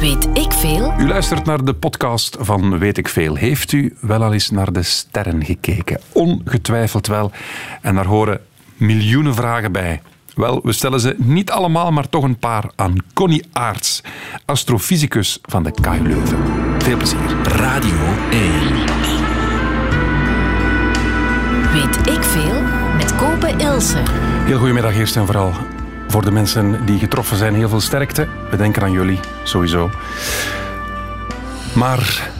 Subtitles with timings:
[0.00, 0.94] Weet ik veel?
[0.98, 3.34] U luistert naar de podcast van Weet ik veel.
[3.34, 6.00] Heeft u wel al eens naar de sterren gekeken?
[6.12, 7.30] Ongetwijfeld wel.
[7.80, 8.40] En daar horen
[8.76, 10.02] miljoenen vragen bij.
[10.34, 14.02] Wel, we stellen ze niet allemaal, maar toch een paar aan Connie Aarts,
[14.44, 16.38] astrofysicus van de KU Leuven.
[16.78, 17.42] Veel plezier.
[17.42, 17.98] Radio
[18.30, 18.50] 1.
[21.72, 22.62] Weet ik veel?
[22.96, 24.02] Met Kopen Ilse.
[24.44, 25.52] Heel goedemiddag eerst en vooral.
[26.10, 28.28] Voor de mensen die getroffen zijn, heel veel sterkte.
[28.50, 29.90] We denken aan jullie, sowieso.
[31.74, 32.30] Maar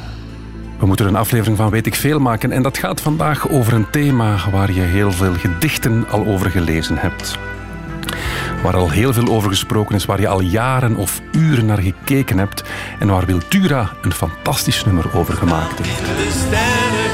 [0.78, 2.52] we moeten een aflevering van Weet ik Veel maken.
[2.52, 6.98] En dat gaat vandaag over een thema waar je heel veel gedichten al over gelezen
[6.98, 7.38] hebt.
[8.62, 12.38] Waar al heel veel over gesproken is, waar je al jaren of uren naar gekeken
[12.38, 12.62] hebt.
[12.98, 17.09] En waar Wiltura een fantastisch nummer over gemaakt heeft.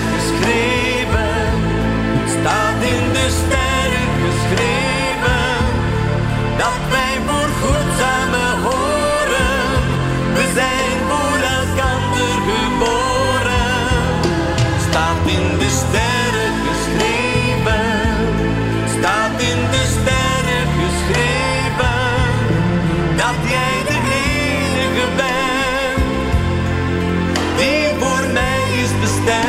[15.66, 17.90] De sterren geschreven,
[18.98, 22.02] staat in de sterren geschreven,
[23.16, 26.04] dat jij de enige bent
[27.56, 29.44] die voor mij is bestemd.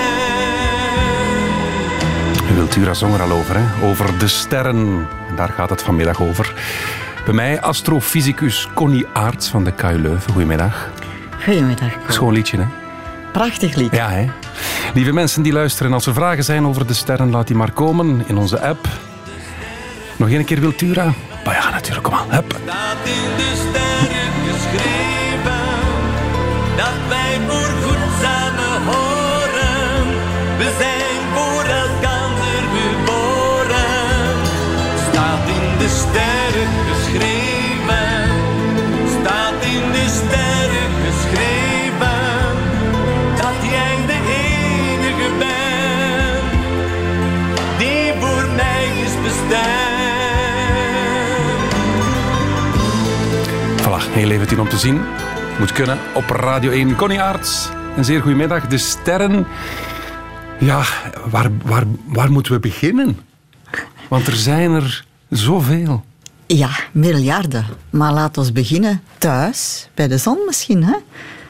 [2.56, 3.86] Wiltura zong er al over, hè?
[3.86, 5.08] over de sterren.
[5.30, 6.54] En daar gaat het vanmiddag over.
[7.26, 10.31] Bij mij astrofysicus Connie Aarts van de KU Leuven.
[10.31, 10.90] Goedemiddag.
[11.44, 11.92] Goedemiddag.
[12.08, 12.66] Schoon liedje, hè?
[13.31, 13.92] Prachtig lied.
[13.92, 14.28] Ja, hè?
[14.94, 18.23] Lieve mensen die luisteren, als er vragen zijn over de sterren, laat die maar komen
[18.27, 18.88] in onze app.
[20.17, 21.13] Nog één keer Wiltura?
[21.45, 22.44] Maar ja, natuurlijk, kom aan.
[54.17, 55.01] Heel even om te zien.
[55.59, 56.95] Moet kunnen op Radio 1.
[56.95, 58.67] Connie Aarts, een zeer goedemiddag.
[58.67, 59.45] De sterren.
[60.59, 60.83] Ja,
[61.29, 63.19] waar, waar, waar moeten we beginnen?
[64.07, 66.05] Want er zijn er zoveel.
[66.47, 67.66] Ja, miljarden.
[67.89, 70.84] Maar laten we beginnen thuis, bij de zon misschien.
[70.84, 70.95] Hè?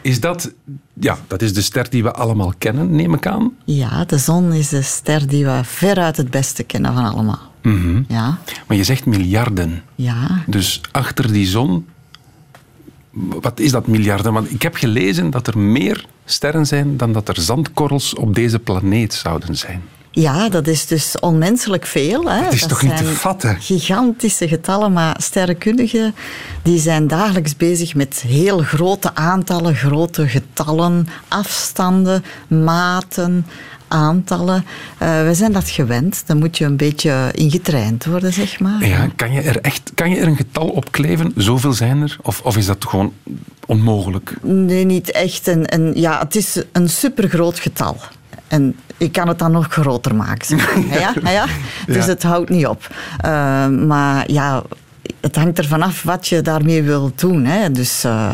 [0.01, 0.51] Is dat...
[0.99, 3.51] Ja, dat is de ster die we allemaal kennen, neem ik aan.
[3.65, 7.51] Ja, de zon is de ster die we veruit het beste kennen van allemaal.
[8.07, 9.83] Ja, Maar je zegt miljarden.
[9.95, 10.43] ja.
[10.45, 11.85] Dus achter die zon...
[13.41, 14.33] Wat is dat miljarden?
[14.33, 18.59] Want ik heb gelezen dat er meer sterren zijn dan dat er zandkorrels op deze
[18.59, 19.81] planeet zouden zijn.
[20.11, 22.29] Ja, dat is dus onmenselijk veel.
[22.29, 22.43] Hè.
[22.43, 23.57] Dat is toch niet te vatten?
[23.59, 26.15] Gigantische getallen, maar sterrenkundigen
[26.61, 33.45] die zijn dagelijks bezig met heel grote aantallen, grote getallen, afstanden, maten,
[33.87, 34.65] aantallen.
[34.97, 36.23] Eh, we zijn dat gewend.
[36.25, 38.87] Dan moet je een beetje ingetraind worden, zeg maar.
[38.87, 41.33] Ja, kan je er echt kan je er een getal op kleven?
[41.35, 42.17] Zoveel zijn er?
[42.21, 43.13] Of, of is dat gewoon
[43.65, 44.33] onmogelijk?
[44.41, 45.47] Nee, niet echt.
[45.47, 47.97] En, en, ja, het is een supergroot getal.
[48.47, 50.45] En ik kan het dan nog groter maken.
[50.45, 50.99] zeg maar.
[51.23, 51.45] ja, ja?
[51.87, 52.87] Dus het houdt niet op.
[53.17, 54.63] Eh, maar ja,
[55.27, 57.45] het hangt ervan af wat je daarmee wil doen.
[57.45, 57.71] Hè.
[57.71, 58.29] Dus eh,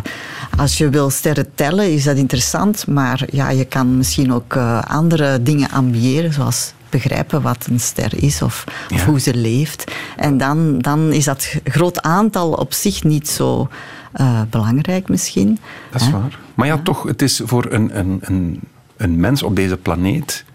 [0.58, 2.88] als je wil sterren tellen, is dat interessant.
[2.88, 8.24] Maar ja, je kan misschien ook eh, andere dingen ambiëren, zoals begrijpen wat een ster
[8.24, 8.64] is of,
[9.06, 9.92] hoe ze leeft.
[10.18, 13.68] En dan, dan is dat groot aantal op zich niet zo
[14.12, 15.60] eh, belangrijk misschien.
[15.92, 16.40] Dat is waar.
[16.54, 18.60] Maar ja, toch, het is voor een, een, een,
[18.98, 20.46] een mens op deze planeet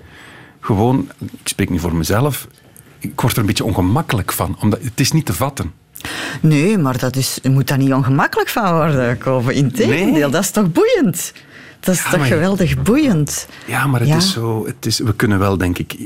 [0.60, 2.48] gewoon, ik spreek niet voor mezelf,
[2.98, 5.72] ik word er een beetje ongemakkelijk van, omdat het is niet te vatten.
[6.40, 9.54] Nee, maar dat is, je moet daar niet ongemakkelijk van worden, Koven.
[9.54, 10.30] Integendeel, Nee?
[10.30, 11.32] dat is toch boeiend?
[11.80, 13.48] Dat is Ja, toch maar- geweldig boeiend?
[13.66, 14.16] Ja, maar het Ja.
[14.16, 14.66] is zo.
[14.66, 15.96] Het is, we kunnen wel, denk ik,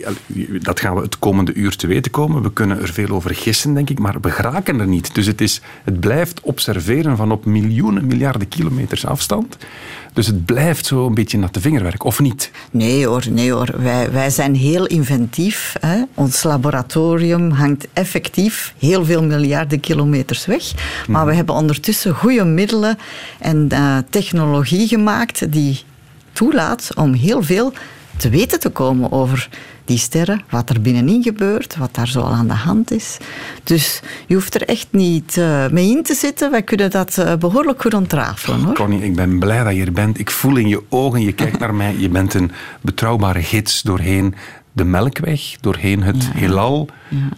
[0.63, 2.43] dat gaan we het komende uur te weten komen.
[2.43, 5.15] We kunnen er veel over gissen, denk ik, maar we geraken er niet.
[5.15, 9.57] Dus het, is, het blijft observeren van op miljoenen, miljarden kilometers afstand.
[10.13, 12.51] Dus het blijft zo een beetje natte vingerwerk, of niet?
[12.71, 13.69] Nee hoor, nee hoor.
[13.77, 15.75] Wij, wij zijn heel inventief.
[15.81, 16.03] Hè?
[16.15, 20.73] Ons laboratorium hangt effectief heel veel miljarden kilometers weg.
[21.09, 22.99] Maar we hebben ondertussen goede middelen
[23.39, 25.83] en eh, technologie gemaakt die
[26.33, 27.73] toelaat om heel veel
[28.17, 29.49] te weten te komen over
[29.93, 33.17] die sterren, wat er binnenin gebeurt, wat daar zo al aan de hand is.
[33.65, 36.51] Dus je hoeft er echt niet eh, mee in te zitten.
[36.51, 38.61] Wij kunnen dat eh, behoorlijk goed ontrafelen.
[38.61, 38.75] Hoor.
[38.75, 40.19] Connie, ik ben blij dat je er bent.
[40.19, 41.97] Ik voel in je ogen, je kijkt naar mij.
[41.99, 42.51] Je bent een
[42.81, 44.35] betrouwbare gids doorheen
[44.73, 46.89] de Melkweg, doorheen het heelal,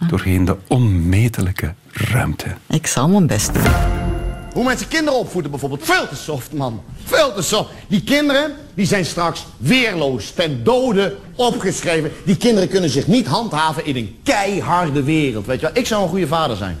[0.07, 2.47] doorheen de onmetelijke ruimte.
[2.67, 4.14] Ik zal mijn best doen.
[4.55, 5.83] Hoe mensen kinderen opvoeden bijvoorbeeld.
[5.83, 6.81] Veel te soft, man.
[7.03, 7.69] Veel te soft.
[7.87, 12.11] Die kinderen, die zijn straks weerloos, ten dode opgeschreven.
[12.25, 15.45] Die kinderen kunnen zich niet handhaven in een keiharde wereld.
[15.45, 16.77] Weet je wel, ik zou een goede vader zijn.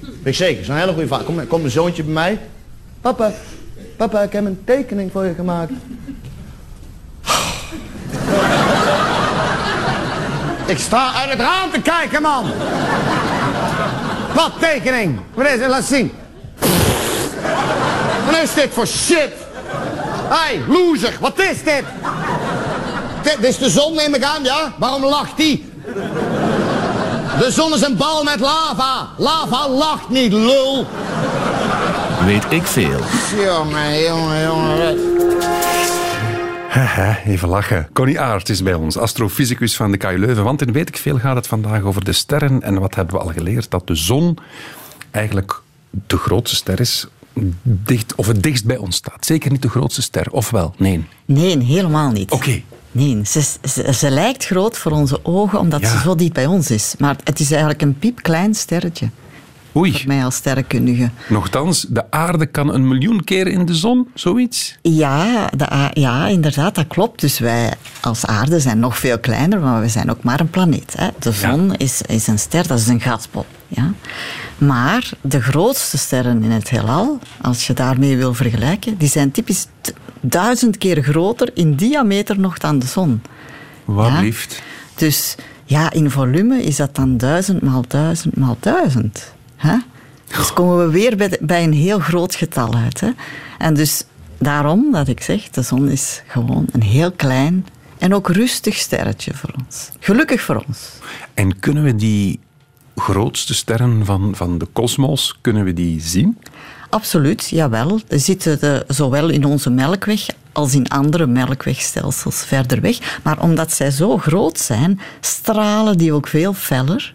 [0.00, 1.26] Weet ik zeker, een hele goede vader.
[1.26, 2.38] Kom, kom mijn zoontje bij mij.
[3.00, 3.32] Papa,
[3.96, 5.72] papa, ik heb een tekening voor je gemaakt.
[10.66, 12.44] Ik sta uit het raam te kijken, man.
[14.34, 15.20] Wat tekening?
[15.34, 15.68] Wat is het?
[15.68, 16.12] Laat zien.
[18.30, 19.32] Wat is dit voor shit?
[20.28, 21.84] Hey, loser, wat is dit?
[23.22, 24.74] Dit is de zon, neem ik aan, ja?
[24.78, 25.64] Waarom lacht die?
[27.38, 29.08] De zon is een bal met lava.
[29.16, 30.86] Lava lacht niet, lul.
[32.24, 33.00] Weet ik veel.
[33.44, 34.98] Jongen, jongen, jongen.
[36.68, 37.88] Haha, even lachen.
[37.92, 40.44] Connie Aert is bij ons, astrofysicus van de KU Leuven.
[40.44, 42.62] Want in Weet ik Veel gaat het vandaag over de sterren.
[42.62, 43.70] En wat hebben we al geleerd?
[43.70, 44.38] Dat de zon
[45.10, 45.60] eigenlijk
[45.90, 47.06] de grootste ster is,
[47.62, 49.26] dicht, of het dichtst bij ons staat.
[49.26, 50.74] Zeker niet de grootste ster, of wel?
[50.76, 51.04] Nee.
[51.24, 52.30] Nee, helemaal niet.
[52.30, 52.62] Oké.
[52.92, 55.88] Nee, ze, ze, ze lijkt groot voor onze ogen omdat Ja.
[55.90, 56.94] ze zo dicht bij ons is.
[56.98, 59.08] Maar het is eigenlijk een piepklein sterretje.
[59.76, 59.92] Oei.
[59.92, 61.10] Voor mij als sterrenkundige.
[61.28, 64.78] Nochtans, de aarde kan een miljoen keer in de zon, zoiets.
[64.82, 67.20] Ja, de, ja, inderdaad, dat klopt.
[67.20, 70.94] Dus wij als aarde zijn nog veel kleiner, maar we zijn ook maar een planeet.
[70.96, 71.08] Hè.
[71.18, 73.46] De zon is, is een ster, dat is een gasbol.
[73.68, 73.92] Ja.
[74.58, 79.66] Maar de grootste sterren in het heelal, als je daarmee wil vergelijken, die zijn typisch
[80.20, 83.22] duizend keer groter in diameter nog dan de zon.
[83.84, 84.20] Wat Ja.
[84.20, 84.62] liefst.
[84.94, 85.34] Dus
[85.64, 89.32] ja, in volume is dat dan duizend maal duizend maal duizend.
[89.60, 89.76] Hè?
[90.36, 93.00] Dus komen we weer bij, de- bij een heel groot getal uit.
[93.00, 93.10] Hè?
[93.58, 94.04] En dus
[94.38, 97.66] daarom dat ik zeg, de zon is gewoon een heel klein
[97.98, 99.90] en ook rustig sterretje voor ons.
[99.98, 100.88] Gelukkig voor ons.
[101.34, 102.40] En kunnen we die
[102.96, 106.38] grootste sterren van, van de kosmos, kunnen we die zien?
[106.90, 108.00] Absoluut, jawel.
[108.08, 113.20] Er zitten de, zowel in onze melkweg als in andere melkwegstelsels verder weg.
[113.22, 117.12] Maar omdat zij zo groot zijn, stralen die ook veel feller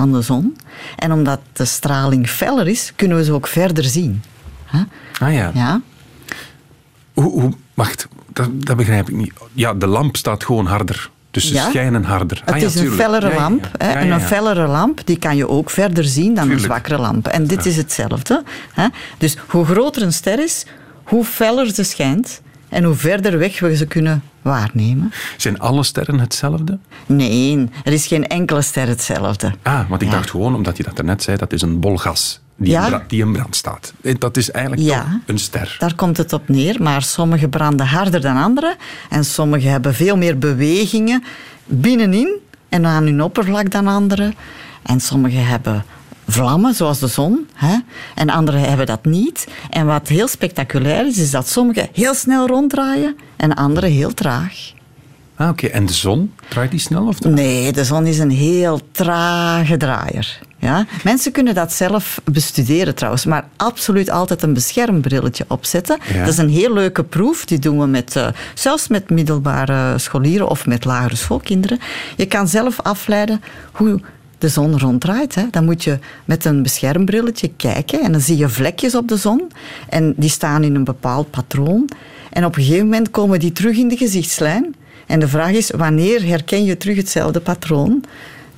[0.00, 0.56] dan de zon.
[0.96, 4.22] En omdat de straling feller is, kunnen we ze ook verder zien.
[5.20, 5.50] Ah ja.
[5.54, 5.80] Ja?
[7.14, 9.32] Hoe, hoe, wacht, dat, dat begrijp ik niet.
[9.52, 11.10] Ja, de lamp staat gewoon harder.
[11.30, 11.68] Dus ze Ja.
[11.68, 12.42] schijnen harder.
[12.44, 13.70] Het Ah ja, is een fellere ja, lamp.
[13.78, 13.88] Hè?
[13.90, 16.52] En een fellere lamp die kan je ook verder zien dan Tuurlijk.
[16.60, 17.26] een zwakkere lamp.
[17.26, 18.42] En dit is hetzelfde.
[18.72, 18.86] Hè?
[19.18, 20.66] Dus hoe groter een ster is,
[21.04, 25.12] hoe feller ze schijnt en hoe verder weg we ze kunnen waarnemen.
[25.36, 26.78] Zijn alle sterren hetzelfde?
[27.06, 29.52] Nee, er is geen enkele ster hetzelfde.
[29.62, 30.14] Ah, want ik Ja.
[30.14, 32.82] dacht gewoon, omdat je dat daarnet zei, dat is een bol gas die, Ja.
[32.82, 33.92] in, bra- die in brand staat.
[34.02, 35.20] Eh, Dat is eigenlijk Ja.
[35.26, 35.76] een ster.
[35.78, 38.76] Daar komt het op neer, maar sommige branden harder dan andere
[39.10, 41.24] en sommige hebben veel meer bewegingen
[41.66, 42.38] binnenin
[42.68, 44.32] en aan hun oppervlak dan andere.
[44.82, 45.84] En sommige hebben
[46.30, 47.76] vlammen, zoals de zon, hè?
[48.14, 49.46] en andere hebben dat niet.
[49.70, 54.72] En wat heel spectaculair is, is dat sommige heel snel ronddraaien en andere heel traag.
[55.40, 55.66] Ah, oké.
[55.66, 57.06] En de zon, draait die snel?
[57.06, 60.38] Of Nee, de zon is een heel trage draaier.
[60.58, 60.86] Ja?
[61.04, 65.98] Mensen kunnen dat zelf bestuderen trouwens, maar absoluut altijd een beschermbrilletje opzetten.
[66.12, 66.18] Ja.
[66.18, 70.48] Dat is een heel leuke proef, die doen we met, eh, zelfs met middelbare scholieren
[70.48, 71.80] of met lagere schoolkinderen.
[72.16, 73.42] Je kan zelf afleiden
[73.72, 74.00] hoe
[74.40, 75.34] de zon ronddraait.
[75.34, 75.42] Hè.
[75.50, 79.50] Dan moet je met een beschermbrilletje kijken en dan zie je vlekjes op de zon
[79.88, 81.88] en die staan in een bepaald patroon.
[82.30, 84.74] En op een gegeven moment komen die terug in de gezichtslijn.
[85.06, 88.04] En de vraag is, wanneer herken je terug hetzelfde patroon?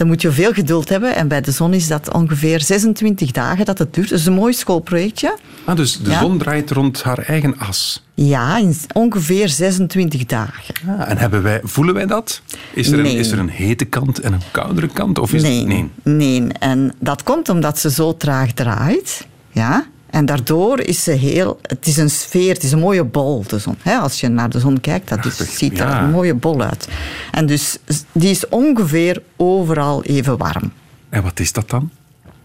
[0.02, 1.14] Dan moet je veel geduld hebben.
[1.14, 4.10] En bij de zon is dat ongeveer 26 dagen dat het duurt.
[4.10, 5.38] Is een mooi schoolprojectje.
[5.64, 6.20] Ah, dus de Ja.
[6.20, 8.06] zon draait rond haar eigen as.
[8.14, 10.74] Ja, in ongeveer 26 dagen.
[10.88, 12.42] Ah, en hebben wij, voelen wij dat?
[12.72, 15.18] Is er, een, is er een hete kant en een koudere kant?
[15.18, 15.90] Of is nee, nee.
[16.02, 16.46] nee.
[16.58, 19.26] En dat komt omdat ze zo traag draait.
[19.50, 19.86] Ja?
[20.12, 21.58] En daardoor is ze heel...
[21.62, 23.76] Het is een sfeer, het is een mooie bol, de zon.
[24.00, 26.02] Als je naar de zon kijkt, dat is, ziet er ja.
[26.02, 26.88] een mooie bol uit.
[27.30, 27.78] En dus
[28.12, 30.72] die is ongeveer overal even warm.
[31.08, 31.90] En wat is dat dan?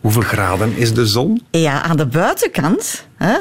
[0.01, 1.41] Hoeveel graden is de zon?
[1.51, 3.37] Ja, aan de buitenkant hè,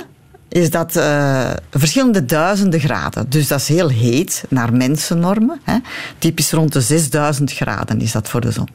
[0.49, 3.31] is dat eh, verschillende duizenden graden.
[3.31, 5.61] Dus dat is heel heet naar mensennormen.
[5.63, 5.77] Hè.
[6.19, 8.69] Typisch rond de 6000 graden is dat voor de zon.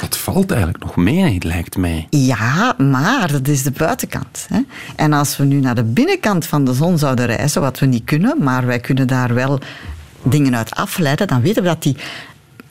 [0.00, 2.06] Dat valt eigenlijk nog mee, lijkt mij.
[2.10, 4.46] Ja, maar dat is de buitenkant.
[4.48, 4.60] Hè.
[4.96, 8.04] En als we nu naar de binnenkant van de zon zouden reizen, wat we niet
[8.04, 9.60] kunnen, maar wij kunnen daar wel
[10.22, 11.96] dingen uit afleiden, dan weten we dat die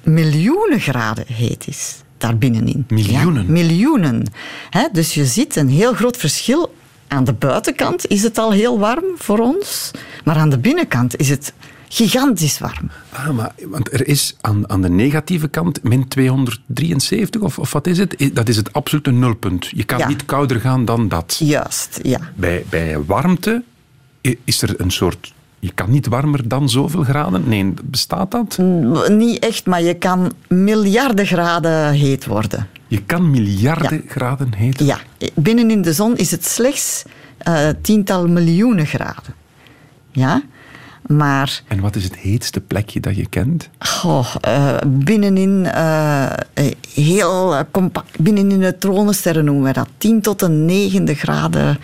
[0.03, 1.95] miljoenen graden heet is.
[2.17, 2.85] Daar binnenin.
[2.87, 3.45] Miljoenen?
[3.45, 4.23] Ja, miljoenen.
[4.69, 6.75] Hè, dus je ziet een heel groot verschil.
[7.07, 9.91] Aan de buitenkant is het al heel warm voor ons,
[10.23, 11.53] maar aan de binnenkant is het
[11.89, 12.89] gigantisch warm.
[13.09, 17.87] Ah, maar, want er is aan, aan de negatieve kant min 273, of, of wat
[17.87, 18.29] is het?
[18.33, 19.67] Dat is het absolute nulpunt.
[19.75, 20.07] Je kan Ja.
[20.07, 21.35] niet kouder gaan dan dat.
[21.43, 22.19] Juist, ja.
[22.35, 23.63] Bij, bij warmte
[24.43, 25.33] is er een soort...
[25.59, 27.43] Je kan niet warmer dan zoveel graden?
[27.49, 28.57] Nee, bestaat dat?
[29.09, 32.67] Niet echt, maar je kan miljarden graden heet worden.
[32.87, 34.79] Je kan miljarden graden heet.
[34.79, 34.99] Ja,
[35.35, 37.03] binnen in de zon is het slechts
[37.37, 39.33] eh, tiental miljoenen graden.
[40.11, 40.41] Ja,
[41.07, 43.69] maar En wat is het heetste plekje dat je kent?
[43.79, 46.31] goh, eh, binnenin, eh,
[46.93, 49.89] heel compact, binnenin neutronensterren noemen we dat.
[49.97, 51.77] 10 tot de negende graden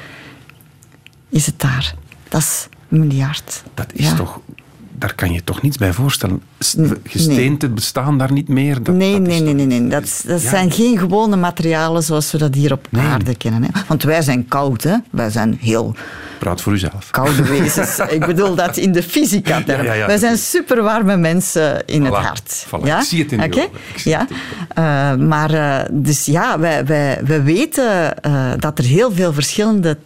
[1.30, 1.96] is het daar.
[2.30, 3.64] Dat is een miljard.
[3.74, 4.16] Dat is Ja.
[4.16, 4.40] toch...
[4.96, 6.42] Daar kan je toch niets bij voorstellen?
[7.04, 8.84] Gesteenten bestaan daar niet meer?
[8.84, 9.88] Dat, nee, dat nee, nee, nee, nee.
[9.90, 10.50] Dat, is- dat Ja.
[10.50, 13.06] zijn geen gewone materialen zoals we dat hier op Nee.
[13.06, 13.64] aarde kennen.
[13.64, 13.70] Hè.
[13.88, 14.96] Want wij zijn koud, hè.
[15.12, 15.96] Wij zijn heel
[16.40, 17.10] Praat voor uzelf.
[17.12, 18.00] koude wezens.
[18.10, 19.62] Ik bedoel dat in de fysica.
[19.66, 20.06] Ja.
[20.08, 22.66] Wij zijn superwarme mensen in het hart.
[22.68, 22.84] voilà.
[22.84, 23.00] Ja?
[23.00, 23.54] Ik zie het in
[23.96, 24.28] zie Ja.
[24.76, 29.98] Eh, maar eh, dus ja, wij, wij, wij weten eh, dat er heel veel verschillende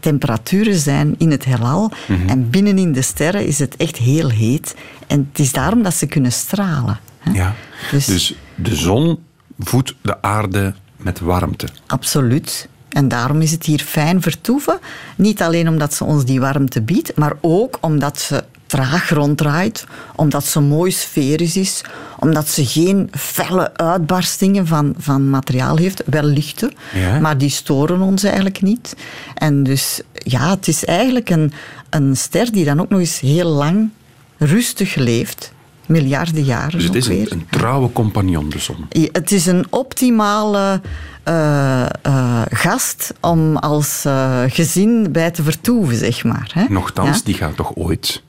[0.00, 1.92] temperaturen zijn in het heelal.
[2.08, 2.28] Mhm.
[2.28, 4.74] En binnenin de sterren is het echt heel heet.
[5.06, 6.98] En het is daarom dat ze kunnen stralen.
[7.18, 7.32] hè.
[7.32, 7.54] Ja.
[7.90, 9.18] Dus- Dus de zon
[9.58, 11.66] voedt de aarde met warmte.
[11.86, 12.68] Absoluut.
[12.88, 14.78] En daarom is het hier fijn vertoeven.
[15.16, 19.84] Niet alleen omdat ze ons die warmte biedt, maar ook omdat ze traag ronddraait,
[20.16, 21.80] omdat ze mooi sferisch is,
[22.18, 26.02] omdat ze geen felle uitbarstingen van, van materiaal heeft.
[26.06, 27.18] Wel lichte, Ja.
[27.20, 28.96] maar die storen ons eigenlijk niet.
[29.34, 31.52] En dus ja, het is eigenlijk een,
[31.90, 33.90] een ster die dan ook nog eens heel lang
[34.38, 35.52] rustig leeft.
[35.86, 38.86] Miljarden jaren Dus het is een, een trouwe compagnon, de zon.
[38.88, 40.80] Ja, Het is een optimale
[41.22, 46.50] eh, eh, gast om als eh, gezin bij te vertoeven, zeg maar.
[46.54, 46.64] Hè?
[46.68, 47.22] Nochtans, Ja?
[47.24, 48.22] die gaat toch ooit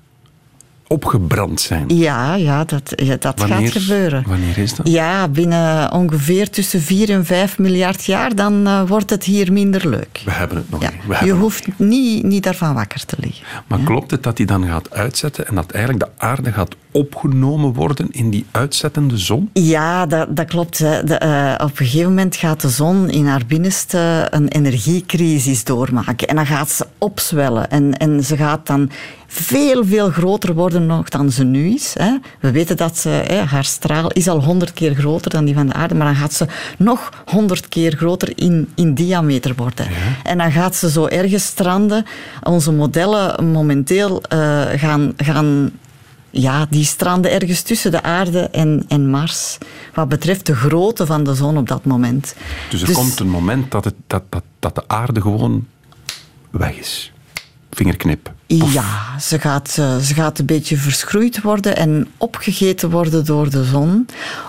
[0.91, 1.83] opgebrand zijn?
[1.87, 4.23] Ja, ja, dat, dat Wanneer- gaat gebeuren.
[4.27, 4.87] wanneer is dat?
[4.87, 9.89] Ja, binnen ongeveer tussen 4 en 5 miljard jaar, dan eh, wordt het hier minder
[9.89, 10.21] leuk.
[10.25, 10.89] We hebben het nog Ja.
[11.07, 11.19] niet.
[11.19, 13.45] Je hoeft niet, niet daarvan wakker te liggen.
[13.67, 17.73] Maar klopt het dat die dan gaat uitzetten en dat eigenlijk de aarde gaat opgenomen
[17.73, 19.49] worden in die uitzettende zon?
[19.53, 20.77] Ja, dat, dat klopt.
[20.77, 26.27] De, eh, op een gegeven moment gaat de zon in haar binnenste een energiecrisis doormaken.
[26.27, 27.69] En dan gaat ze opzwellen.
[27.69, 28.89] En, en ze gaat dan
[29.31, 31.93] veel, veel groter worden nog dan ze nu is.
[31.97, 32.17] Hè.
[32.39, 35.67] We weten dat ze, hè, haar straal is al honderd keer groter dan die van
[35.67, 35.95] de aarde.
[35.95, 36.45] Maar dan gaat ze
[36.77, 39.87] nog honderd keer groter in, in diameter worden.
[40.23, 42.05] En dan gaat ze zo ergens stranden.
[42.43, 45.13] Onze modellen momenteel eh, gaan...
[45.17, 45.71] gaan
[46.33, 49.57] ja, die stranden ergens tussen de aarde en, en Mars.
[49.93, 52.35] Wat betreft de grootte van de zon op dat moment.
[52.69, 55.67] Dus er komt een moment dat, het, dat, dat, dat de aarde gewoon
[56.49, 57.11] weg is.
[57.71, 58.31] Vingerknip.
[58.47, 63.63] Ja, ze gaat, eh, ze gaat een beetje verschroeid worden en opgegeten worden door de
[63.63, 64.05] zon.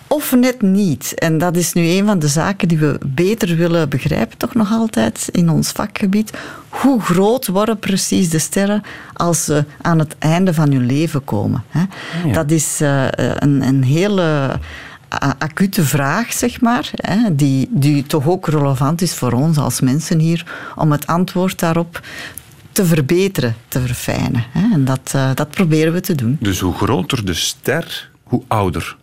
[0.07, 1.15] Of net niet.
[1.15, 4.73] En dat is nu een van de zaken die we beter willen begrijpen, toch nog
[4.73, 6.31] altijd in ons vakgebied.
[6.69, 11.65] Hoe groot worden precies de sterren als ze aan het einde van hun leven komen?
[11.69, 11.83] Hè?
[12.25, 12.33] Ja.
[12.33, 14.59] Dat is eh, een, een hele
[15.39, 20.19] acute vraag, zeg maar, hè, die, die toch ook relevant is voor ons als mensen
[20.19, 22.01] hier, om het antwoord daarop
[22.73, 24.45] te verbeteren, te verfijnen.
[24.51, 24.73] Hè.
[24.73, 26.37] En dat, eh, dat proberen we te doen.
[26.41, 28.97] Dus hoe groter de ster, hoe ouder.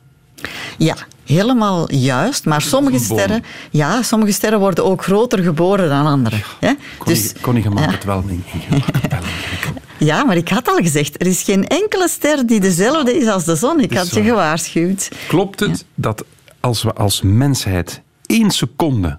[0.78, 0.96] Ja,
[1.26, 2.46] helemaal juist.
[2.46, 6.42] Maar sommige sterren, ja, sommige sterren worden ook groter geboren dan andere.
[6.60, 6.74] Hè.
[7.06, 7.92] Dus, ja.
[7.92, 8.44] het wel in-.
[9.98, 13.44] Ja, maar ik had al gezegd, er is geen enkele ster die dezelfde is als
[13.44, 13.80] de zon.
[13.80, 14.30] Ik had je waar.
[14.30, 15.10] gewaarschuwd.
[15.28, 16.26] Klopt het dat
[16.60, 19.18] als we als mensheid één seconde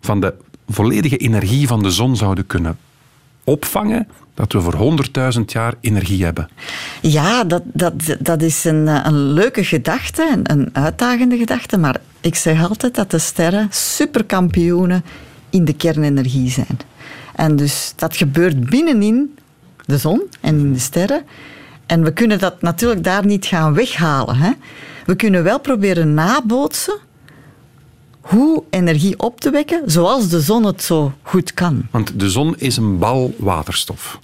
[0.00, 0.34] van de
[0.68, 2.78] volledige energie van de zon zouden kunnen
[3.50, 4.98] opvangen, dat we voor
[5.34, 6.48] 100.000 jaar energie hebben?
[7.00, 11.78] Ja, dat, dat, dat is een, een leuke gedachte, een, een uitdagende gedachte.
[11.78, 15.04] Maar ik zeg altijd dat de sterren superkampioenen
[15.50, 16.78] in de kernenergie zijn.
[17.34, 19.38] En dus dat gebeurt binnenin
[19.86, 21.22] de zon en in de sterren.
[21.86, 24.36] En we kunnen dat natuurlijk daar niet gaan weghalen.
[24.36, 24.50] Hè?
[25.04, 26.98] We kunnen wel proberen nabootsen
[28.20, 31.82] hoe energie op te wekken, zoals de zon het zo goed kan.
[31.90, 34.18] Want de zon is een bal waterstof.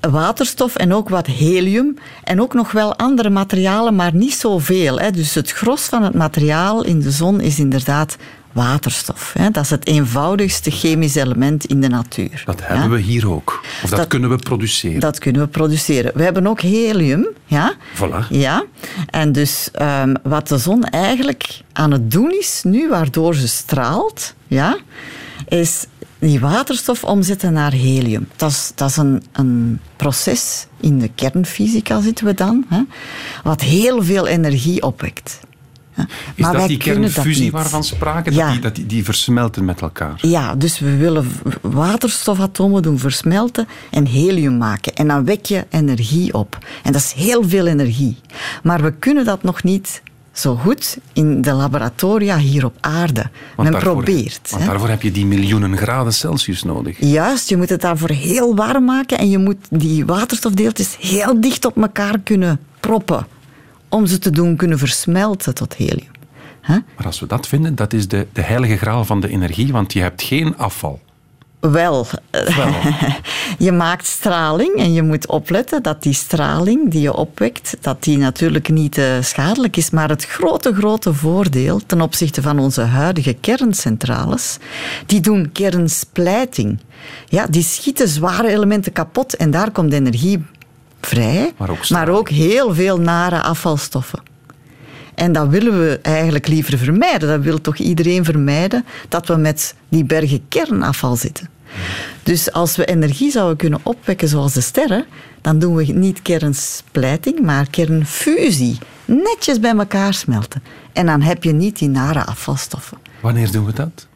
[0.00, 1.98] waterstof en ook wat helium.
[2.24, 5.00] En ook nog wel andere materialen, maar niet zoveel.
[5.00, 5.10] Hè.
[5.10, 8.16] Dus het gros van het materiaal in de zon is inderdaad
[8.54, 9.32] waterstof.
[9.38, 9.50] Hè.
[9.50, 12.42] Dat is het eenvoudigste chemisch element in de natuur.
[12.44, 12.64] Dat Ja.
[12.66, 13.60] hebben we hier ook.
[13.82, 15.00] Of dat, Dat- kunnen we produceren.
[15.00, 16.12] Dat kunnen we produceren.
[16.14, 17.26] We hebben ook helium.
[17.46, 17.74] Ja?
[17.96, 18.28] Voilà.
[18.28, 18.64] Ja.
[19.10, 24.34] En dus ehm, wat de zon eigenlijk aan het doen is nu, waardoor ze straalt,
[24.46, 24.76] ja,
[25.48, 25.86] is
[26.18, 28.28] die waterstof omzetten naar helium.
[28.36, 32.80] Dat is, dat is een, een proces in de kernfysica zitten we dan, hè,
[33.42, 35.40] wat heel veel energie opwekt.
[35.96, 36.06] Ja.
[36.34, 37.52] Is Maar dat die dat kernfusie niet.
[37.52, 38.32] waarvan sprake?
[38.32, 38.44] Ja.
[38.44, 40.14] Dat, die, dat die, die versmelten met elkaar?
[40.20, 44.94] Ja, dus we willen waterstofatomen doen versmelten en helium maken.
[44.94, 46.58] En dan wek je energie op.
[46.82, 48.16] En dat is heel veel energie.
[48.62, 53.30] Maar we kunnen dat nog niet zo goed in de laboratoria hier op aarde.
[53.56, 54.50] Men daarvoor- probeert.
[54.50, 54.68] Want hè.
[54.68, 56.96] daarvoor heb je die miljoenen graden Celsius nodig.
[57.00, 61.64] Juist, je moet het daarvoor heel warm maken en je moet die waterstofdeeltjes heel dicht
[61.64, 63.26] op elkaar kunnen proppen.
[63.94, 66.12] Om ze te doen kunnen versmelten tot helium.
[66.66, 69.92] Maar als we dat vinden, dat is de, de heilige graal van de energie, want
[69.92, 71.00] je hebt geen afval.
[71.60, 72.74] Wel, Wel,
[73.66, 78.18] je maakt straling en je moet opletten dat die straling die je opwekt, dat die
[78.18, 79.90] natuurlijk niet eh, schadelijk is.
[79.90, 84.58] Maar het grote, grote voordeel ten opzichte van onze huidige kerncentrales,
[85.06, 86.78] die doen kernsplijting.
[87.28, 90.44] Ja, die schieten zware elementen kapot en daar komt energie
[91.06, 91.52] vrij,
[91.88, 94.22] Maar ook heel veel nare afvalstoffen.
[95.14, 97.28] En dat willen we eigenlijk liever vermijden.
[97.28, 101.48] Dat wil toch iedereen vermijden, dat we met die bergen kernafval zitten.
[102.22, 105.04] Dus als we energie zouden kunnen opwekken zoals de sterren,
[105.40, 108.78] dan doen we niet kernsplijting, maar kernfusie.
[109.04, 110.62] Netjes bij elkaar smelten.
[110.92, 112.98] En dan heb je niet die nare afvalstoffen.
[113.20, 114.06] wanneer doen we dat?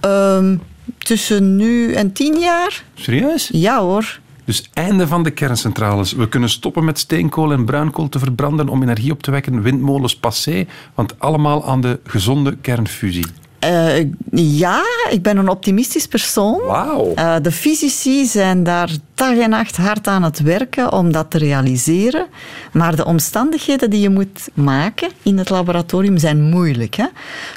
[0.00, 0.56] Ehm,
[0.98, 2.84] tussen nu en tien jaar?
[2.94, 3.48] Serieus?
[3.52, 4.18] Ja hoor.
[4.46, 6.12] Dus einde van de kerncentrales.
[6.12, 9.62] We kunnen stoppen met steenkool en bruinkool te verbranden om energie op te wekken.
[9.62, 13.26] Windmolens passé, want allemaal aan de gezonde kernfusie.
[13.58, 16.60] Eh, ja, ik ben een optimistisch persoon.
[16.66, 17.12] Wauw.
[17.14, 21.38] Eh, de fysici zijn daar dag en nacht hard aan het werken om dat te
[21.38, 22.26] realiseren.
[22.72, 26.94] Maar de omstandigheden die je moet maken in het laboratorium zijn moeilijk.
[26.94, 27.06] Hè?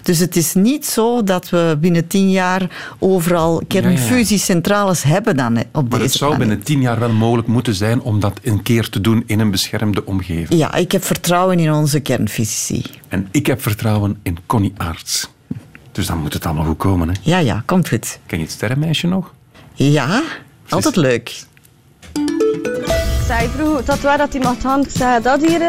[0.04, 5.90] Dus het is niet zo dat we binnen tien jaar overal kernfusiecentrales hebben dan op
[5.90, 6.48] Maar deze het zou planeet.
[6.48, 9.52] binnen tien jaar wel mogelijk moeten zijn om dat een keer te doen in een
[9.52, 10.60] beschermde omgeving.
[10.60, 12.84] Ja, ik heb vertrouwen in onze kernfysici.
[13.08, 15.30] En ik heb vertrouwen in Connie Aerts.
[16.00, 17.08] Dus dan moet het allemaal goed komen.
[17.10, 17.14] Hè.
[17.22, 18.20] Ja, ja, komt goed.
[18.26, 19.34] Ken je het sterrenmeisje nog?
[19.74, 20.22] Ja,
[20.70, 21.44] altijd leuk.
[22.14, 24.82] Ik zei vroeger dat waar dat hij mag gaan.
[24.82, 25.62] Ik zei dat hier,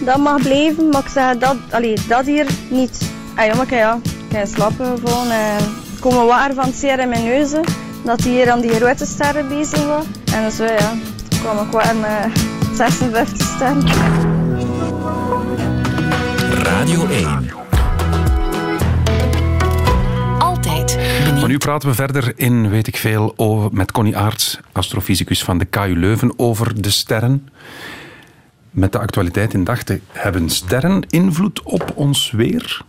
[0.00, 3.10] dat mag blijven, maar ik zei dat, allee, dat hier niet.
[3.34, 5.30] Ah ja, maar ik, ja, ik kan slapen gewoon.
[5.30, 7.64] eh, Er komen water van het zeer in mijn neuzen.
[8.04, 10.04] Dat hij hier aan die rode sterren bezig was.
[10.32, 10.92] En zo ja,
[11.28, 12.24] toen kwam ik wel aan eh,
[12.76, 13.84] 56 sterren.
[16.62, 17.50] Radio 1.
[21.48, 25.64] Nu praten we verder in, weet ik veel, over, met Connie Aerts, astrofysicus van de
[25.64, 27.48] KU Leuven, over de sterren.
[28.70, 32.82] Met de actualiteit in dachten, hebben sterren invloed op ons weer?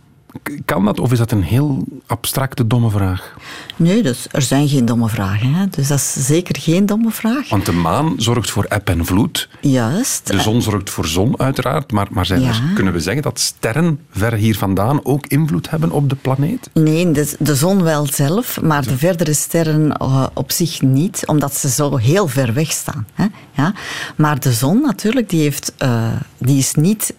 [0.64, 3.34] Kan dat of is dat een heel abstracte, domme vraag?
[3.76, 5.54] Nee, dus er zijn geen domme vragen.
[5.54, 5.66] Hè?
[5.66, 7.48] Dus dat is zeker geen domme vraag.
[7.48, 9.48] Want de maan zorgt voor eb en vloed.
[9.60, 10.26] Juist.
[10.26, 11.92] De zon zorgt voor zon, uiteraard.
[11.92, 15.90] Maar, maar zijn er, kunnen we zeggen dat sterren ver hier vandaan ook invloed hebben
[15.90, 16.70] op de planeet?
[16.72, 21.56] Nee, de, de zon wel zelf, maar de verdere sterren eh, op zich niet, omdat
[21.56, 23.06] ze zo heel ver weg staan.
[23.14, 23.26] Hè?
[23.52, 23.74] Ja?
[24.16, 27.14] Maar de zon natuurlijk, die, heeft, eh, die is niet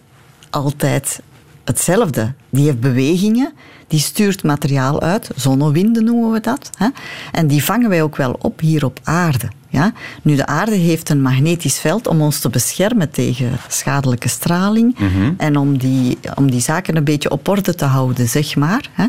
[0.50, 1.20] altijd
[1.64, 2.34] hetzelfde.
[2.50, 3.52] Die heeft bewegingen,
[3.86, 6.70] die stuurt materiaal uit, zonnewinden noemen we dat.
[6.78, 6.88] Hè?
[7.32, 9.48] En die vangen wij ook wel op hier op aarde.
[9.72, 9.92] Ja?
[10.22, 14.96] Nu, de aarde heeft een magnetisch veld om ons te beschermen tegen schadelijke straling
[15.36, 18.90] en om die, om die zaken een beetje op orde te houden, zeg maar.
[18.92, 19.06] Hè?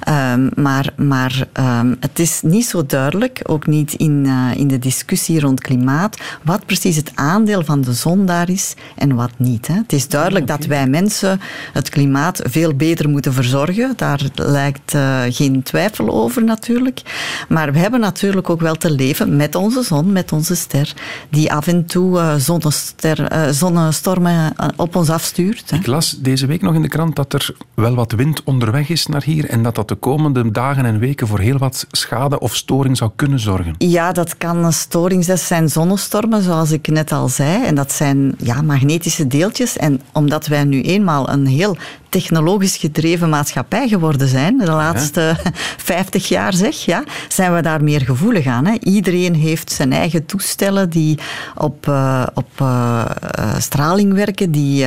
[0.00, 4.78] Ehm, maar maar ehm, het is niet zo duidelijk, ook niet in, eh, in de
[4.78, 9.66] discussie rond klimaat, wat precies het aandeel van de zon daar is en wat niet.
[9.66, 9.74] Hè?
[9.74, 11.40] Het is duidelijk dat wij mensen
[11.72, 13.92] het klimaat veel beter moeten verzorgen.
[13.96, 17.02] Daar lijkt eh, geen twijfel over natuurlijk.
[17.48, 20.92] Maar we hebben natuurlijk ook wel te leven met onze zon, met onze ster,
[21.28, 25.70] die af en toe zonnester, eh, zonnestormen eh, op ons afstuurt.
[25.70, 25.76] Hè?
[25.76, 29.06] Ik las deze week nog in de krant dat er wel wat wind onderweg is
[29.06, 32.56] naar hier en dat dat de komende dagen en weken voor heel wat schade of
[32.56, 33.74] storing zou kunnen zorgen.
[33.78, 35.36] Ja, dat kan een storing zijn.
[35.36, 37.64] Dat zijn zonnestormen, zoals ik net al zei.
[37.64, 39.76] En dat zijn ja, magnetische deeltjes.
[39.76, 41.76] En omdat wij nu eenmaal een heel
[42.08, 45.36] technologisch gedreven maatschappij geworden zijn, de laatste
[45.76, 48.66] 50 jaar zeg, ja, zijn we daar meer gevoelig aan.
[48.66, 48.74] Hè.
[48.80, 51.18] Iedereen heeft zijn eigen toestellen die
[51.56, 54.86] op, eh, op eh, eh, straling werken, die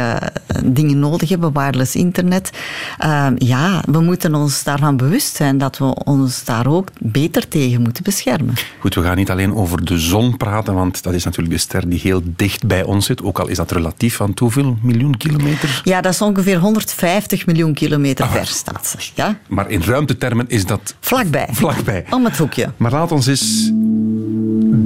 [0.66, 2.50] dingen nodig hebben, wireless internet.
[2.98, 7.82] Eh, ja, we moeten ons daarvan bewust zijn dat we ons daar ook beter tegen
[7.82, 8.54] moeten beschermen.
[8.80, 11.90] Goed, we gaan niet alleen over de zon praten, want dat is natuurlijk de ster
[11.90, 13.24] die heel dicht bij ons zit.
[13.24, 15.82] Ook al is dat relatief, want hoeveel miljoen kilometer?
[15.84, 18.96] Ja, dat is ongeveer 150 miljoen kilometer ver staat.
[19.16, 21.48] Ja, Maar in ruimtetermen is dat vlakbij.
[21.52, 22.06] vlakbij.
[22.10, 22.72] Om het hoekje.
[22.78, 23.72] Maar laat ons eens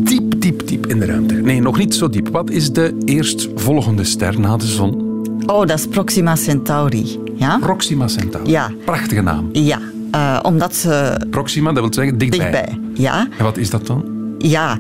[0.03, 1.33] diep, diep, diep in de ruimte.
[1.33, 2.27] Nee, nog niet zo diep.
[2.31, 5.09] Wat is de eerstvolgende ster na de zon?
[5.45, 7.19] Oh, dat is Proxima Centauri.
[7.35, 7.57] Ja?
[7.59, 8.49] Proxima Centauri.
[8.51, 8.71] Ja.
[8.85, 9.49] Prachtige naam.
[9.51, 9.79] Ja,
[10.11, 12.51] eh, omdat ze Proxima, dat wil zeggen dichtbij.
[12.51, 12.79] dichtbij.
[12.93, 14.03] Ja, En wat is dat dan?
[14.37, 14.77] ja.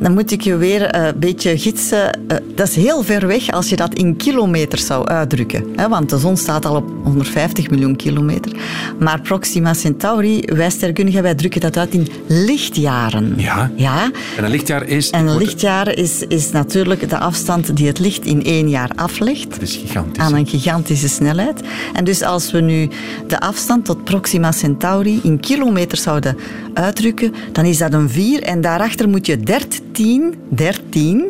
[0.00, 2.12] Dan moet ik je weer eh, een beetje gidsen.
[2.28, 5.64] Eh, dat is heel ver weg als je dat in kilometers zou uitdrukken.
[5.76, 5.88] Hè?
[5.88, 8.52] Want de zon staat al op 150 miljoen kilometer.
[8.98, 13.34] Maar Proxima Centauri, wij sterrenkundigen, wij drukken dat uit in lichtjaren.
[13.36, 13.70] Ja.
[13.76, 14.10] Ja.
[14.36, 15.10] En een lichtjaar is...
[15.10, 19.50] En een lichtjaar is, is natuurlijk de afstand die het licht in één jaar aflegt.
[19.50, 20.22] Dat is gigantisch.
[20.22, 21.60] aan een gigantische snelheid.
[21.92, 22.88] En dus als we nu
[23.26, 26.36] de afstand tot Proxima Centauri in kilometers zouden
[26.74, 31.24] uitdrukken, dan is dat een 4 en daarachter moet je 13, 13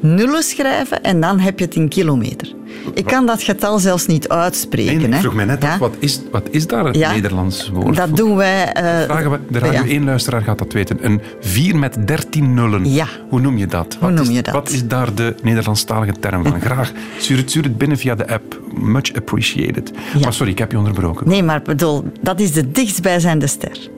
[0.00, 2.52] nullen schrijven en dan heb je het in kilometer.
[2.94, 4.96] Ik kan dat getal zelfs niet uitspreken.
[4.96, 5.72] Nee, ik vroeg me net Ja?
[5.72, 7.12] af, wat is, wat is daar het Ja.
[7.12, 7.94] Nederlands woord voor?
[7.94, 8.72] Dat doen wij...
[8.72, 10.00] eh, Vragen we, de Radio ja.
[10.00, 10.98] 1-luisteraar gaat dat weten.
[11.00, 12.92] Een 4 met 13 nullen.
[12.92, 13.06] Ja.
[13.28, 13.96] Hoe noem je dat?
[14.00, 14.54] Hoe wat noem is, je dat?
[14.54, 16.60] Wat is daar de Nederlandstalige term van?
[16.70, 16.92] Graag.
[17.18, 18.60] Stuur het, stuur het binnen via de app.
[18.74, 19.92] Much appreciated.
[20.22, 21.28] Maar sorry, ik heb je onderbroken.
[21.28, 23.90] Nee, maar bedoel, dat is de dichtstbijzijnde ster.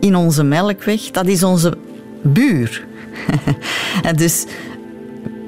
[0.00, 1.72] In onze melkweg, dat is onze
[2.22, 2.84] buur.
[4.08, 4.44] en dus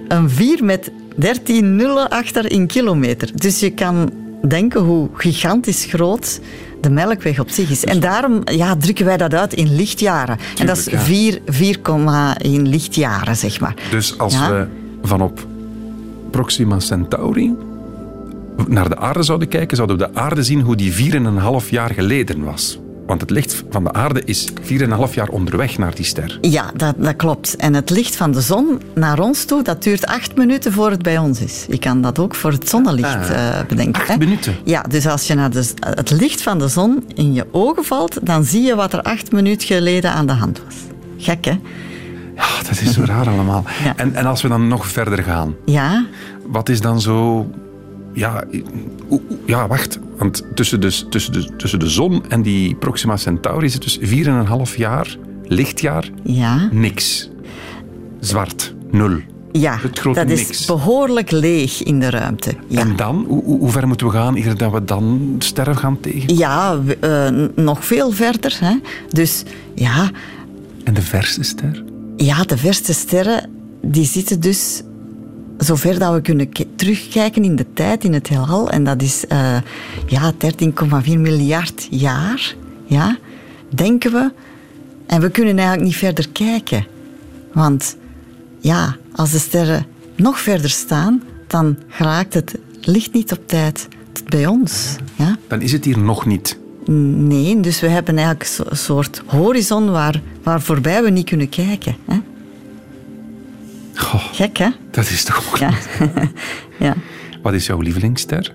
[0.09, 3.31] een 4 met 13 nullen achter in kilometer.
[3.35, 4.11] Dus je kan
[4.49, 6.41] denken hoe gigantisch groot
[6.81, 7.85] de melkweg op zich is.
[7.85, 10.39] En daarom ja, drukken wij dat uit in lichtjaren.
[10.59, 11.41] en dat is Tuurlijk, 4,
[12.47, 13.75] 4,1 lichtjaren, zeg maar.
[13.91, 14.51] Dus als Ja.
[14.51, 14.67] we
[15.03, 15.47] vanop
[16.31, 17.55] Proxima Centauri
[18.69, 20.93] naar de aarde zouden kijken, zouden we de aarde zien hoe die
[21.63, 22.79] 4,5 jaar geleden was.
[23.07, 26.39] Want het licht van de aarde is 4,5 jaar onderweg naar die ster.
[26.41, 27.57] Ja, dat, dat klopt.
[27.57, 31.03] En het licht van de zon naar ons toe, dat duurt acht minuten voor het
[31.03, 31.65] bij ons is.
[31.69, 34.01] Je kan dat ook voor het zonnelicht Ah, eh, bedenken.
[34.01, 34.17] acht hè.
[34.17, 34.55] minuten?
[34.65, 38.19] Ja, dus als je naar de, het licht van de zon in je ogen valt,
[38.23, 40.75] dan zie je wat er acht minuten geleden aan de hand was.
[41.19, 41.59] Gek, hè?
[42.37, 43.65] Ja, dat is zo raar allemaal.
[43.85, 43.93] Ja.
[43.97, 46.05] En, en als we dan nog verder gaan, Ja,
[46.47, 47.47] wat is dan zo...
[48.15, 48.45] Ja,
[49.47, 49.99] ja wacht.
[50.17, 53.99] Want tussen de, tussen, de, tussen de zon en die Proxima Centauri is het dus
[53.99, 56.69] 4,5 jaar, lichtjaar, ja.
[56.73, 57.31] niks.
[58.21, 59.19] Zwart, nul.
[59.53, 59.79] Ja,
[60.15, 60.65] dat is niks.
[60.65, 62.55] behoorlijk leeg in de ruimte.
[62.69, 62.81] Ja.
[62.81, 66.37] En dan, hoe, ver moeten we gaan eer dat we dan sterren gaan tegen?
[66.37, 68.57] Ja, eh, nog veel verder.
[68.61, 68.77] Hè.
[69.09, 69.43] Dus
[69.75, 70.11] ja,
[70.85, 71.85] En de verste ster?
[72.17, 73.51] Ja, de verste sterren
[73.83, 74.83] die zitten dus
[75.59, 78.71] zover dat we kunnen ki- terugkijken in de tijd, in het heelal.
[78.71, 79.57] En dat is eh,
[80.07, 82.55] ja, 13,4 miljard jaar.
[82.85, 83.17] Ja,
[83.75, 84.33] denken we.
[85.07, 86.87] En we kunnen eigenlijk niet verder kijken.
[87.53, 87.97] Want
[88.61, 89.87] ja, als de sterren
[90.17, 93.89] nog verder staan, dan geraakt het licht niet op tijd
[94.29, 94.97] bij ons.
[95.17, 95.37] Ja?
[95.49, 96.59] Dan is het hier nog niet.
[96.87, 101.97] Nee, dus we hebben eigenlijk een soort horizon waar, waar voorbij we niet kunnen kijken.
[102.05, 102.17] Hè?
[103.95, 104.69] Goh, Gek, hè?
[104.91, 105.59] dat is toch
[106.79, 106.95] Ja.
[107.43, 108.53] Wat is jouw lievelingsster?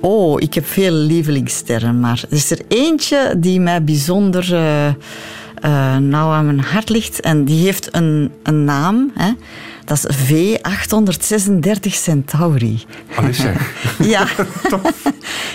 [0.00, 4.94] Oh, ik heb veel lievelingssterren, maar er is er eentje die mij bijzonder eh, eh,
[5.96, 7.20] nauw aan mijn hart ligt.
[7.20, 9.10] En die heeft een, een naam.
[9.14, 9.30] Hè?
[9.84, 12.82] Dat is V836 Centauri.
[13.14, 13.72] Allee zeg.
[13.98, 14.22] Ja.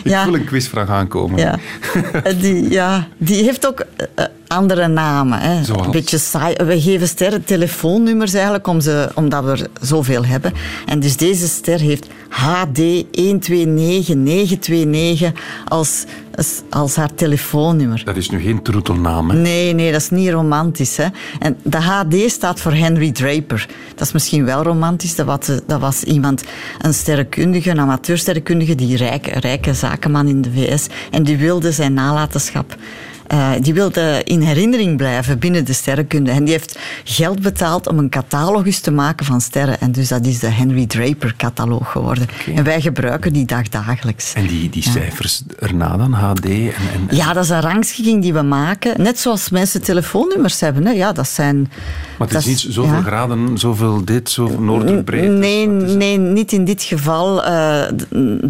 [0.04, 0.26] Ik Ja.
[0.26, 1.40] wil een quizvraag aankomen.
[1.40, 1.60] Ja.
[2.42, 3.80] Die, ja, die heeft ook
[4.16, 5.40] eh, andere namen.
[5.40, 5.64] Hè.
[5.64, 5.86] Zoals?
[5.86, 6.56] Een beetje saai.
[6.56, 10.54] We geven sterren telefoonnummers eigenlijk, om ze, omdat we er zoveel hebben.
[10.86, 15.32] En dus deze ster heeft HD 129929
[15.68, 16.04] als,
[16.36, 18.02] als, als haar telefoonnummer.
[18.06, 19.38] Dat is nu geen troetelnaam, hè?
[19.38, 20.98] Nee, nee, dat is niet romantisch.
[20.98, 21.08] Hè.
[21.40, 23.68] En de HD staat voor Henry Draper.
[23.96, 25.16] Dat is misschien wel romantisch.
[25.16, 26.44] Dat was, dat was iemand,
[26.82, 30.88] een sterrenkundige, een amateursterrenkundige, die rijke, rijke zakenman in de VS.
[31.12, 32.76] En die wilde zijn nalatenschap.
[33.34, 36.32] Eh, die wilde in herinnering blijven binnen de sterrenkunde.
[36.32, 39.80] En die heeft geld betaald om een catalogus te maken van sterren.
[39.80, 42.28] En dus dat is de Henry Draper-cataloog geworden.
[42.56, 44.34] En wij gebruiken die dag dagelijks.
[44.34, 46.74] En die, die cijfers erna dan, HD en...
[46.94, 49.02] en Ja, dat is een rangschikking die we maken.
[49.02, 50.86] Net zoals mensen telefoonnummers hebben.
[50.86, 50.92] Hè.
[50.92, 51.72] Ja, dat zijn...
[52.18, 53.02] maar het is niet zoveel ja.
[53.02, 55.30] graden, zoveel dit, zoveel noorderbreed.
[55.30, 57.44] Nee, nee, niet in dit geval.
[57.44, 57.84] Eh,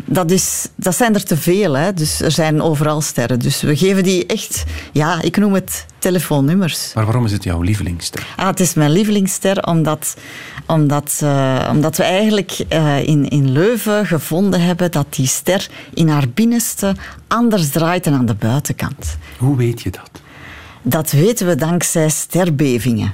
[0.05, 1.73] dat, is, dat zijn er te veel.
[1.73, 1.93] Hè.
[1.93, 3.39] Dus er zijn overal sterren.
[3.39, 4.63] Dus we geven die echt...
[4.91, 6.91] Ja, ik noem het telefoonnummers.
[6.93, 8.25] Maar waarom is het jouw lievelingsster?
[8.35, 10.15] Ah, het is mijn lievelingsster omdat,
[10.67, 16.07] omdat, eh, omdat we eigenlijk eh, in, in Leuven gevonden hebben dat die ster in
[16.07, 16.95] haar binnenste
[17.27, 19.17] anders draait dan aan de buitenkant.
[19.37, 20.09] Hoe weet je dat?
[20.81, 23.13] Dat weten we dankzij sterbevingen.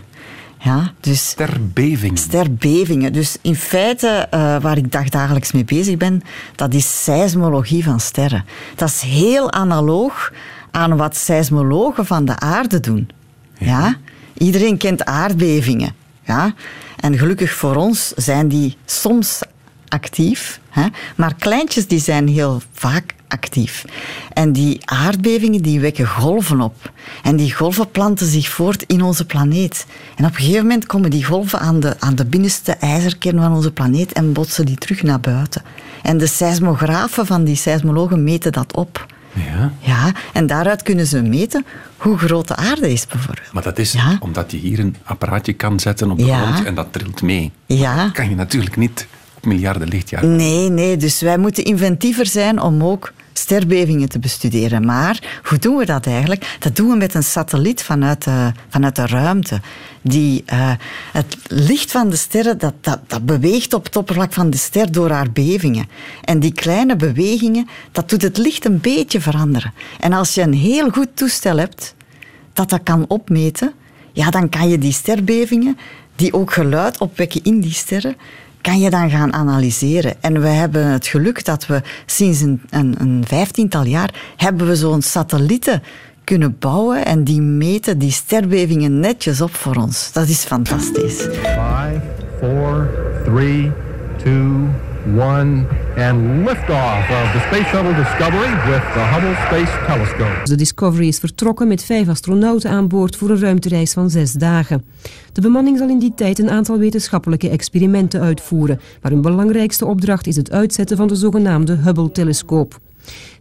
[0.61, 2.17] Ja, dus Sterbevingen.
[2.17, 3.13] sterbevingen.
[3.13, 6.21] Dus in feite, eh, waar ik dagdagelijks mee bezig ben,
[6.55, 8.45] dat is seismologie van sterren.
[8.75, 10.31] Dat is heel analoog
[10.71, 13.09] aan wat seismologen van de aarde doen.
[13.57, 13.97] Ja?
[14.37, 15.95] Iedereen kent aardbevingen.
[16.23, 16.53] Ja?
[16.99, 19.41] En gelukkig voor ons zijn die soms
[19.87, 20.87] actief, hè?
[21.15, 23.85] maar kleintjes die zijn heel vaak actief.
[24.33, 26.91] En die aardbevingen die wekken golven op.
[27.23, 29.85] En die golven planten zich voort in onze planeet.
[30.15, 33.55] En op een gegeven moment komen die golven aan de, aan de binnenste ijzerkern van
[33.55, 35.61] onze planeet en botsen die terug naar buiten.
[36.03, 39.05] En de seismografen van die seismologen meten dat op.
[39.33, 39.71] Ja.
[39.79, 41.65] Ja, en daaruit kunnen ze meten
[41.97, 43.53] hoe groot de aarde is, bijvoorbeeld.
[43.53, 44.17] Maar dat is Ja.
[44.19, 46.45] omdat je hier een apparaatje kan zetten op de Ja.
[46.51, 47.51] grond en dat trilt mee.
[47.65, 48.03] Ja.
[48.03, 50.25] Dat kan je natuurlijk niet op miljarden lichtjaar.
[50.25, 53.11] Nee, nee, dus wij moeten inventiever zijn om ook
[53.49, 54.85] sterbevingen te bestuderen.
[54.85, 56.57] Maar hoe doen we dat eigenlijk?
[56.59, 59.61] Dat doen we met een satelliet vanuit de, vanuit de ruimte.
[60.01, 60.71] Die, eh,
[61.11, 64.91] het licht van de sterren dat, dat, dat beweegt op het oppervlak van de ster
[64.91, 65.89] door haar bevingen.
[66.23, 69.73] En die kleine bewegingen, dat doet het licht een beetje veranderen.
[69.99, 71.95] En als je een heel goed toestel hebt
[72.53, 73.73] dat dat kan opmeten,
[74.11, 75.77] ja, dan kan je die sterbevingen,
[76.15, 78.15] die ook geluid opwekken in die sterren,
[78.61, 80.13] kan je dan gaan analyseren.
[80.21, 84.75] En we hebben het geluk dat we sinds een, een, een vijftiental jaar hebben we
[84.75, 85.83] zo'n satellieten
[86.23, 90.11] kunnen bouwen en die meten die sterbevingen netjes op voor ons.
[90.11, 91.21] Dat is fantastisch.
[91.21, 92.01] Five,
[92.39, 92.89] four,
[93.23, 93.71] three,
[94.23, 94.67] two,
[95.17, 95.65] one,
[95.97, 100.39] and liftoff of the Space Shuttle Discovery with the Hubble Space Telescope.
[100.43, 104.85] De Discovery is vertrokken met vijf astronauten aan boord voor een ruimtereis van zes dagen.
[105.33, 110.27] De bemanning zal in die tijd een aantal wetenschappelijke experimenten uitvoeren, maar hun belangrijkste opdracht
[110.27, 112.79] is het uitzetten van de zogenaamde Hubble-telescoop.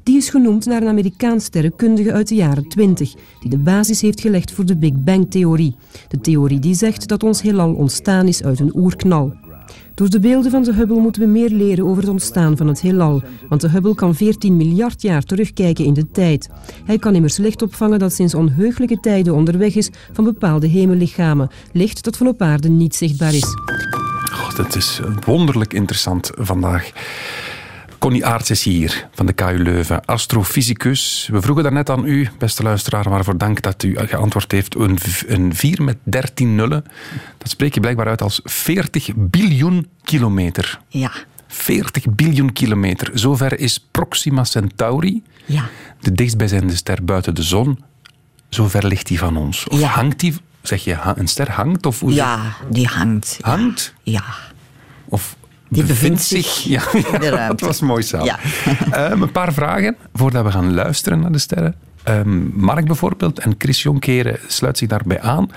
[0.02, 4.20] Die is genoemd naar een Amerikaans sterrenkundige uit de jaren 20, die de basis heeft
[4.20, 5.76] gelegd voor de Big Bang-theorie.
[6.08, 9.34] De theorie die zegt dat ons heelal ontstaan is uit een oerknal.
[9.94, 12.80] Door de beelden van de Hubble moeten we meer leren over het ontstaan van het
[12.80, 16.48] heelal, want de Hubble kan 14 miljard jaar terugkijken in de tijd.
[16.84, 22.04] Hij kan immers licht opvangen dat sinds onheugelijke tijden onderweg is van bepaalde hemellichamen, licht
[22.04, 23.54] dat van op aarde niet zichtbaar is.
[24.58, 26.92] Het is wonderlijk interessant vandaag.
[27.98, 31.28] Connie Aerts is hier van de KU Leuven, astrofysicus.
[31.32, 34.74] We vroegen daarnet aan u, beste luisteraar, waarvoor dank dat u geantwoord heeft.
[34.74, 36.84] Een, v- een 4 met 13 nullen.
[37.38, 40.78] Dat spreek je blijkbaar uit als 40 biljoen kilometer.
[40.88, 41.10] Ja,
[41.46, 43.10] 40 biljoen kilometer.
[43.14, 45.64] Zover is Proxima Centauri, ja.
[46.00, 47.84] de dichtstbijzijnde ster buiten de zon.
[48.48, 49.68] Zover ligt die van ons.
[49.68, 49.86] Of Ja.
[49.88, 51.86] hangt die, zeg je, een ster hangt?
[51.86, 53.36] Of hoe Ja, die hangt.
[53.42, 53.48] Ja.
[53.50, 53.94] Hangt?
[54.02, 54.24] Ja.
[55.04, 55.36] Of
[55.68, 58.26] Die bevindt zich Ja, in de dat was mooi samen.
[58.26, 58.38] Ja.
[59.10, 61.74] Ehm, een paar vragen voordat we gaan luisteren naar de sterren.
[62.02, 65.50] Ehm, Mark bijvoorbeeld en Chris Jonkeren sluit zich daarbij aan.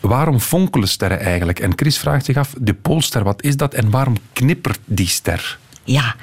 [0.00, 1.60] Waarom fonkelen sterren eigenlijk?
[1.60, 5.58] En Chris vraagt zich af, de Poolster, wat is dat en waarom knippert die ster?
[5.84, 6.14] Ja.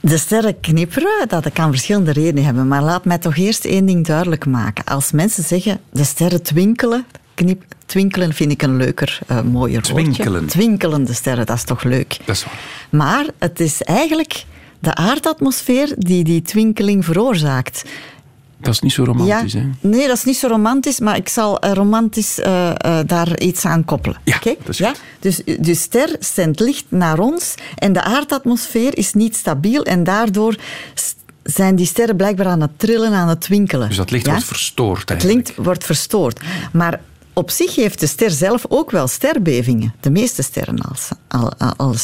[0.00, 2.68] De sterren knipperen, dat kan verschillende redenen hebben.
[2.68, 4.84] Maar laat mij toch eerst één ding duidelijk maken.
[4.84, 7.04] Als mensen zeggen, de sterren twinkelen...
[7.36, 10.32] Knip, twinkelen vind ik een leuker, eh, mooier Twinkelen.
[10.32, 10.58] woordje.
[10.58, 12.18] Twinkelende sterren, dat is toch leuk.
[12.24, 12.54] Dat is waar.
[12.90, 14.44] Maar het is eigenlijk
[14.78, 17.84] de aardatmosfeer die die twinkeling veroorzaakt.
[18.60, 19.66] Dat is niet zo romantisch, ja, hè?
[19.88, 22.70] Nee, dat is niet zo romantisch, maar ik zal eh, romantisch eh,
[23.06, 24.18] daar iets aan koppelen.
[24.24, 24.94] Ja, dat is ja?
[25.20, 30.56] Dus de ster zendt licht naar ons en de aardatmosfeer is niet stabiel en daardoor
[31.42, 33.88] zijn die sterren blijkbaar aan het trillen, aan het twinkelen.
[33.88, 34.30] Dus dat licht Ja?
[34.32, 35.48] wordt verstoord Het eigenlijk.
[35.48, 36.40] licht wordt verstoord.
[36.72, 37.00] Maar
[37.38, 39.94] op zich heeft de ster zelf ook wel sterbevingen.
[40.00, 40.78] De meeste sterren
[41.28, 41.94] al, al,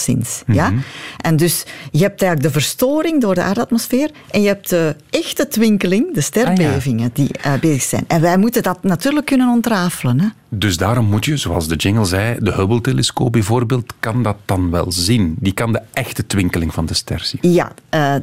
[0.47, 0.71] ja?
[0.71, 0.81] Mhm.
[1.17, 5.49] En dus je hebt eigenlijk de verstoring door de aardatmosfeer en je hebt de echte
[5.49, 8.05] twinkeling, de sterbevingen, Ah, die eh, bezig zijn.
[8.07, 10.21] En wij moeten dat natuurlijk kunnen ontrafelen.
[10.21, 10.27] Hè?
[10.49, 14.93] Dus daarom moet je, zoals de jingle zei, de Hubble-telescoop bijvoorbeeld, kan dat dan wel
[14.93, 15.37] zien.
[15.41, 17.53] Die kan de echte twinkeling van de ster zien.
[17.53, 18.15] Ja, eh,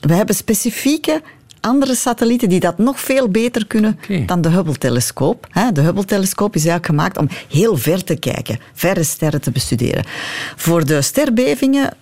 [0.00, 1.22] we hebben specifieke
[1.60, 5.46] andere satellieten die dat nog veel beter kunnen dan de Hubble-telescoop.
[5.72, 10.04] De Hubble-telescoop is eigenlijk gemaakt om heel ver te kijken, verre sterren te bestuderen.
[10.56, 11.94] Voor de sterbevingen,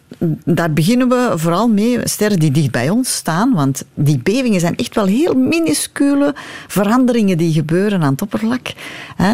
[0.44, 4.76] daar beginnen we vooral mee, sterren die dicht bij ons staan, want die bevingen zijn
[4.76, 6.34] echt wel heel minuscule
[6.66, 8.72] veranderingen die gebeuren aan het oppervlak.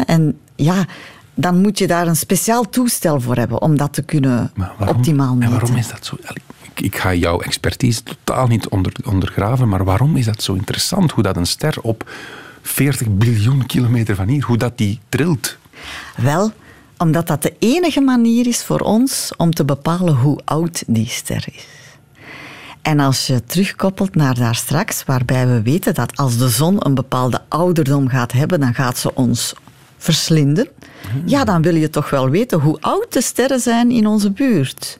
[0.05, 0.85] En ja,
[1.33, 4.51] dan moet je daar een speciaal toestel voor hebben om dat te kunnen
[4.87, 5.51] optimaal en meten.
[5.51, 6.17] waarom is dat zo?
[6.73, 11.11] Ik, ga jouw expertise totaal niet onder, ondergraven, maar waarom is dat zo interessant?
[11.11, 12.11] Hoe dat een ster op
[12.61, 15.57] 40 biljoen kilometer van hier, hoe dat die trilt?
[16.15, 16.51] Wel,
[16.97, 21.45] omdat dat de enige manier is voor ons om te bepalen hoe oud die ster
[21.51, 21.65] is.
[22.81, 26.93] En als je terugkoppelt naar daar straks, waarbij we weten dat als de zon een
[26.93, 29.53] bepaalde ouderdom gaat hebben, dan gaat ze ons
[29.97, 30.67] verslinden.
[31.25, 34.97] Ja, dan wil je toch wel weten hoe oud de sterren zijn in onze buurt.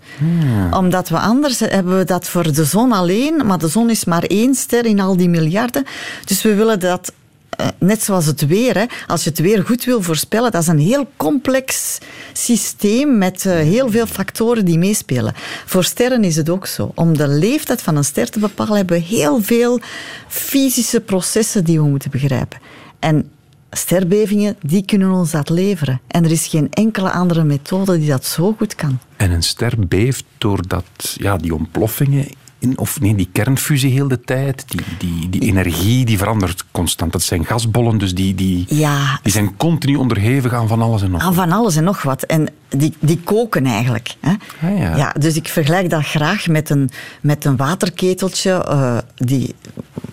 [0.71, 4.23] Omdat we anders hebben we dat voor de zon alleen, maar de zon is maar
[4.23, 5.85] één ster in al die miljarden.
[6.25, 7.11] Dus we willen dat
[7.49, 10.67] eh, net zoals het weer, hè, als je het weer goed wil voorspellen, dat is
[10.67, 11.97] een heel complex
[12.33, 15.33] systeem met eh, heel veel factoren die meespelen.
[15.65, 16.91] Voor sterren is het ook zo.
[16.95, 19.79] Om de leeftijd van een ster te bepalen, hebben we heel veel
[20.27, 22.59] fysische processen die we moeten begrijpen.
[22.99, 23.29] En
[23.73, 26.01] sterbevingen, die kunnen ons dat leveren.
[26.07, 28.99] En er is geen enkele andere methode die dat zo goed kan.
[29.17, 32.27] En een ster beeft doordat ja, die ontploffingen,
[32.63, 37.11] in, of nee, die kernfusie heel de tijd, die, die, die energie die verandert constant.
[37.11, 41.11] Dat zijn gasbollen, dus die, die, Ja, die zijn continu onderhevig aan van alles en
[41.11, 42.23] nog aan van alles en nog wat.
[42.23, 44.15] En die, die koken eigenlijk.
[44.19, 44.33] Hè.
[44.61, 45.13] Ah, ja.
[45.19, 46.89] dus ik vergelijk dat graag met een,
[47.21, 48.51] met een waterketeltje.
[48.51, 49.55] eh, die,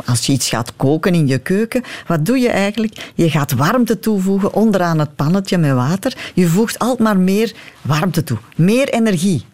[0.05, 3.11] als je iets gaat koken in je keuken, wat doe je eigenlijk?
[3.15, 6.17] Je gaat warmte toevoegen onderaan het pannetje met water.
[6.35, 9.45] Je voegt altijd maar meer warmte toe, meer energie.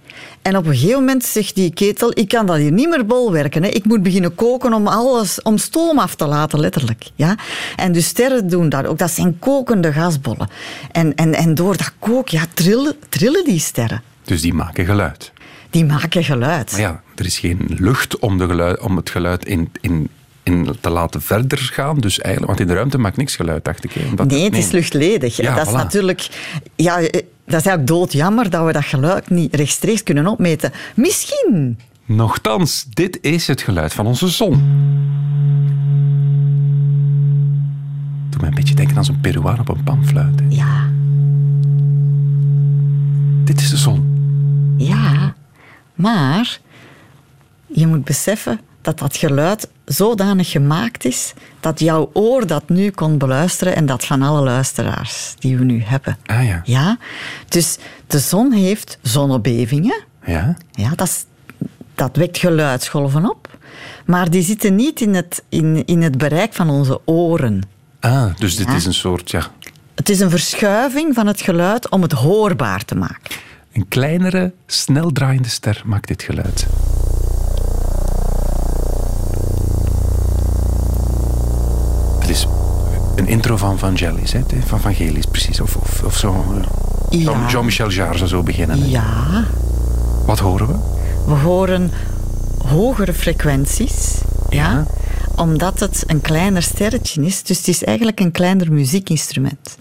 [0.47, 3.63] En op een gegeven moment zegt die ketel, ik kan dat hier niet meer bolwerken.
[3.63, 3.69] Hè.
[3.69, 7.05] Ik moet beginnen koken om alles, om stoom af te laten, letterlijk.
[7.15, 7.37] Ja?
[7.77, 8.99] En dus sterren doen dat ook.
[8.99, 10.49] Dat zijn kokende gasbollen.
[10.93, 14.03] En, en, en door dat koken, ja, trillen, trillen die sterren.
[14.25, 15.33] Dus die maken geluid.
[15.71, 16.73] Die maken geluid.
[16.73, 20.09] Maar ja, er is geen lucht om, de geluid, om het geluid in, in,
[20.47, 21.99] in te laten verder gaan.
[21.99, 23.93] Dus eigenlijk, want in de ruimte maakt niks geluid, dacht ik.
[24.11, 25.37] Omdat- Nee, het is luchtledig.
[25.37, 26.29] Ja, dat is natuurlijk...
[26.77, 27.03] Ja, eh,
[27.47, 30.73] dat is eigenlijk doodjammer dat we dat geluid niet rechtstreeks kunnen opmeten.
[30.95, 31.79] Misschien.
[32.05, 34.51] Nochtans, dit is het geluid van onze zon.
[38.31, 40.41] Doe me een beetje denken aan zo'n Peruaan op een panfluit.
[40.41, 40.47] hè.
[40.49, 40.89] Ja.
[43.45, 44.15] Dit is de zon.
[44.79, 45.35] Ja.
[45.95, 46.59] Maar
[47.67, 53.19] je moet beseffen dat dat geluid zodanig gemaakt is dat jouw oor dat nu kon
[53.19, 56.17] beluisteren en dat van alle luisteraars die we nu hebben.
[56.27, 56.61] Ah ja.
[56.65, 56.99] Ja?
[57.49, 60.03] Dus de zon heeft zonnebevingen.
[60.27, 60.57] Ja?
[60.73, 61.25] Ja, dat, is-
[61.95, 63.59] dat wekt geluidsgolven op.
[64.07, 67.63] Maar die zitten niet in het, in, in het bereik van onze oren.
[68.01, 68.75] Ah, dus dit Ja.
[68.75, 69.43] is een soort, ja,
[69.95, 73.37] Het is een verschuiving van het geluid om het hoorbaar te maken.
[73.73, 76.67] een kleinere, snel draaiende ster maakt dit geluid.
[83.17, 84.41] Een intro van Vangelis, hè?
[84.67, 85.61] van Vangelis precies.
[85.61, 86.33] Of, of, of zo.
[86.33, 87.47] eh, Jean- Ja.
[87.49, 88.81] Jean-Michel Jarre zou zo beginnen.
[88.83, 88.87] hè.
[88.89, 89.45] Ja,
[90.27, 90.75] Wat horen we?
[91.27, 91.91] we horen
[92.67, 94.15] hogere frequenties.
[94.51, 94.87] Ja.
[95.37, 97.43] Omdat het een kleiner sterretje is.
[97.43, 99.77] Dus het is eigenlijk een kleiner muziekinstrument.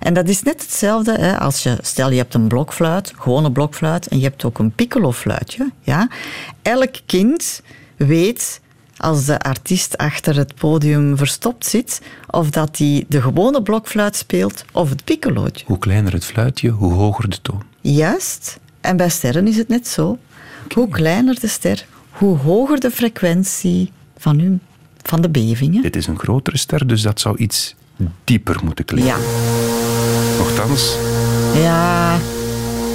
[0.00, 4.06] En dat is net hetzelfde hè, als je, stel je hebt een blokfluit, gewone blokfluit,
[4.08, 5.70] en je hebt ook een piccolofluitje.
[5.82, 6.08] Ja?
[6.62, 7.62] Elk kind
[7.96, 8.60] weet,
[8.98, 14.64] als de artiest achter het podium verstopt zit, of dat hij de gewone blokfluit speelt
[14.72, 15.64] of het piccolootje.
[15.66, 17.62] Hoe kleiner het fluitje, hoe hoger de toon.
[17.80, 18.58] Juist.
[18.80, 20.18] En bij sterren is het net zo.
[20.74, 24.60] Hoe kleiner de ster, hoe hoger de frequentie van, hun,
[25.02, 25.82] van de bevingen.
[25.82, 27.74] Dit is een grotere ster, dus dat zou iets
[28.24, 29.14] dieper moeten klinken.
[29.14, 29.18] Ja.
[30.38, 30.96] Nochtans,
[31.54, 32.18] ja,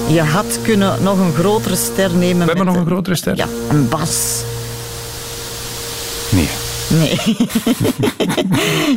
[0.07, 2.39] je had kunnen nog een grotere ster nemen.
[2.39, 3.35] we hebben nog een grotere ster?
[3.35, 4.43] Ja, een bas.
[6.33, 6.49] Nee.
[6.89, 7.35] Nee.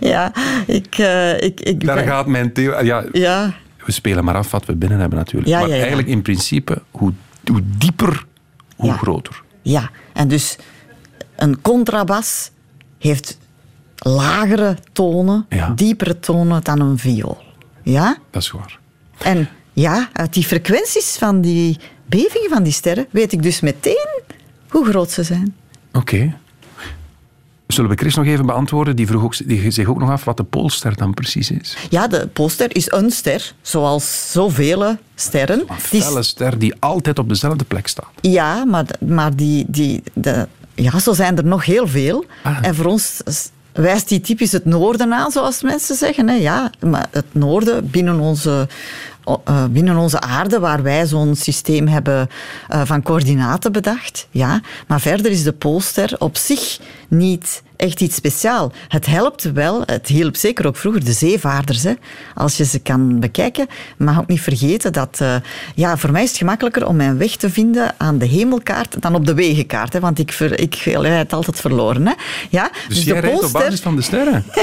[0.12, 0.33] ja,
[0.66, 0.99] ik...
[0.99, 2.85] eh, ik, ik Daar ben- gaat mijn theorie...
[2.87, 5.49] Ja, Ja, we spelen maar af wat we binnen hebben natuurlijk.
[5.49, 5.81] Ja, maar ja, ja.
[5.81, 7.12] eigenlijk in principe, hoe,
[7.51, 8.25] hoe dieper,
[8.77, 9.42] hoe groter.
[9.62, 10.57] ja, en dus
[11.37, 12.51] een contrabas
[12.99, 13.38] heeft
[13.96, 17.38] lagere tonen, diepere tonen dan een viool.
[17.83, 18.16] Ja?
[18.31, 18.79] Dat is waar.
[19.22, 24.20] En ja, uit die frequenties van die bevingen van die sterren weet ik dus meteen
[24.68, 25.55] hoe groot ze zijn.
[25.92, 26.37] Oké.
[27.66, 28.96] Zullen we Chris nog even beantwoorden?
[28.96, 31.76] Die vroeg ook, die zich ook nog af wat de Poolster dan precies is.
[31.90, 35.64] Ja, de Poolster is een ster, zoals zoveel sterren.
[35.68, 38.11] Een felle ster die altijd op dezelfde plek staat.
[38.20, 42.24] Ja, maar, maar die, die, de, ja, zo zijn er nog heel veel.
[42.42, 42.59] Ah.
[42.62, 43.22] En voor ons
[43.72, 46.29] wijst die typisch het noorden aan, zoals mensen zeggen.
[46.29, 46.35] Hè.
[46.35, 48.68] Ja, maar het noorden binnen onze,
[49.71, 52.29] binnen onze aarde, waar wij zo'n systeem hebben
[52.69, 54.29] eh, van coördinaten bedacht.
[54.31, 54.61] Ja.
[54.87, 58.73] Maar verder is de Poolster op zich niet echt iets speciaals.
[58.89, 61.83] Het helpt wel, het hielp zeker ook vroeger de zeevaarders.
[61.83, 61.93] Hè.
[62.35, 65.19] Als je ze kan bekijken, mag ook niet vergeten dat...
[65.21, 65.35] eh,
[65.75, 69.15] ja, voor mij is het gemakkelijker om mijn weg te vinden aan de hemelkaart dan
[69.15, 69.93] op de wegenkaart.
[69.93, 72.07] Hè, want ik, ver, ik rijd altijd verloren.
[72.07, 72.12] Hè.
[72.51, 74.44] Ja, Dus, jij de rijdt op basis van de sterren.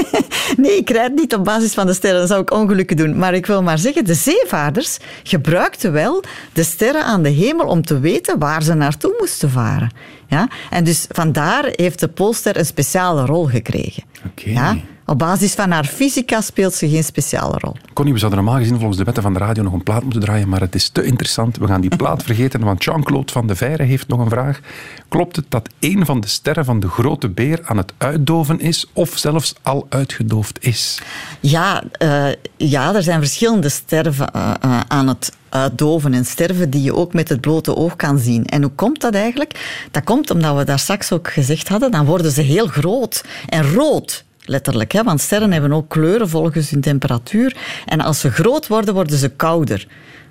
[0.56, 3.16] Nee, ik rijd niet op basis van de sterren, dan zou ik ongelukken doen.
[3.18, 6.22] Maar ik wil maar zeggen, de zeevaarders gebruikten wel
[6.52, 9.90] de sterren aan de hemel om te weten waar ze naartoe moesten varen.
[10.34, 10.48] Ja?
[10.70, 14.02] En dus vandaar heeft de Poolster een speciale rol gekregen.
[14.26, 14.50] Oké.
[14.50, 14.76] Ja?
[15.06, 17.76] Op basis van haar fysica speelt ze geen speciale rol.
[17.92, 20.20] Connie, we zouden normaal gezien volgens de wetten van de radio nog een plaat moeten
[20.20, 21.56] draaien, maar het is te interessant.
[21.56, 24.60] We gaan die plaat vergeten, want Jean-Claude van de Veire heeft nog een vraag.
[25.08, 28.90] Klopt het dat een van de sterren van de grote beer aan het uitdoven is,
[28.92, 31.02] of zelfs al uitgedoofd is?
[31.40, 32.26] Ja, eh,
[32.56, 37.12] ja er zijn verschillende sterren eh, eh, aan het uitdoven en sterven die je ook
[37.12, 38.44] met het blote oog kan zien.
[38.44, 39.86] En hoe komt dat eigenlijk?
[39.90, 43.72] Dat komt omdat we daar straks ook gezegd hadden, dan worden ze heel groot en
[43.72, 44.24] rood.
[44.46, 45.02] Letterlijk, hè?
[45.02, 47.56] want sterren hebben ook kleuren volgens hun temperatuur.
[47.86, 49.86] En als ze groot worden, worden ze kouder.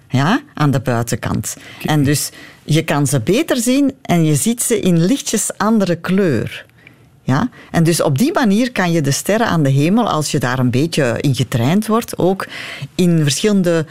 [0.10, 1.56] Ja, aan de buitenkant.
[1.86, 2.30] En dus
[2.64, 6.66] je kan ze beter zien en je ziet ze in lichtjes andere kleur.
[7.24, 7.50] Ja?
[7.72, 10.60] En dus op die manier kan je de sterren aan de hemel, als je daar
[10.60, 12.48] een beetje in getraind wordt, ook
[12.96, 13.86] in verschillende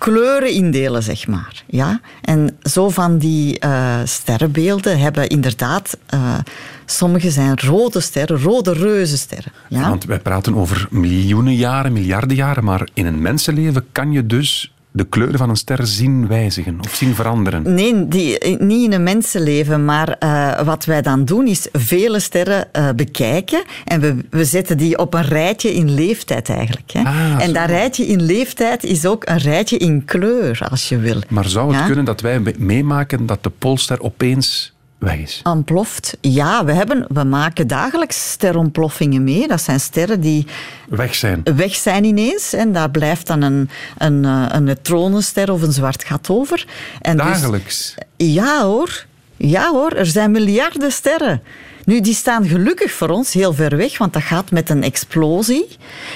[0.00, 1.62] kleuren indelen, zeg maar.
[1.66, 2.00] Ja?
[2.22, 5.96] En zo van die uh, sterrenbeelden hebben inderdaad...
[6.14, 6.38] Uh,
[6.84, 9.52] sommige zijn rode sterren, rode reuzensterren.
[9.68, 9.88] Ja?
[9.88, 14.72] Want wij praten over miljoenen jaren, miljarden jaren, maar in een mensenleven kan je dus
[14.92, 17.74] de kleuren van een ster zien wijzigen of zien veranderen?
[17.74, 19.84] Nee, die, niet in een mensenleven.
[19.84, 23.62] Maar uh, wat wij dan doen is vele sterren uh, bekijken.
[23.84, 26.90] En we, we zetten die op een rijtje in leeftijd eigenlijk.
[26.90, 27.02] Hè.
[27.02, 31.20] Ah, en dat rijtje in leeftijd is ook een rijtje in kleur, als je wil.
[31.28, 31.86] Maar zou het ja?
[31.86, 35.40] kunnen dat wij meemaken dat de Poolster opeens weg is.
[35.44, 36.16] Ontploft.
[36.20, 39.48] Ja, we, hebben, we maken dagelijks sterontploffingen mee.
[39.48, 40.46] Dat zijn sterren die
[40.88, 42.52] weg zijn, weg zijn ineens.
[42.52, 46.66] En daar blijft dan een, een, een neutronenster of een zwart gat over.
[47.00, 47.94] En dagelijks?
[48.16, 49.04] Dus, ja hoor.
[49.36, 51.42] Ja hoor, er zijn miljarden sterren.
[51.84, 55.66] Nu, die staan gelukkig voor ons heel ver weg, want dat gaat met een explosie.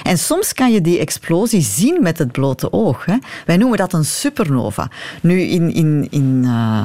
[0.03, 3.05] En soms kan je die explosie zien met het blote oog.
[3.05, 3.15] Hè.
[3.45, 4.89] Wij noemen dat een supernova.
[5.21, 5.73] Nu, in...
[5.73, 6.81] in, in uh,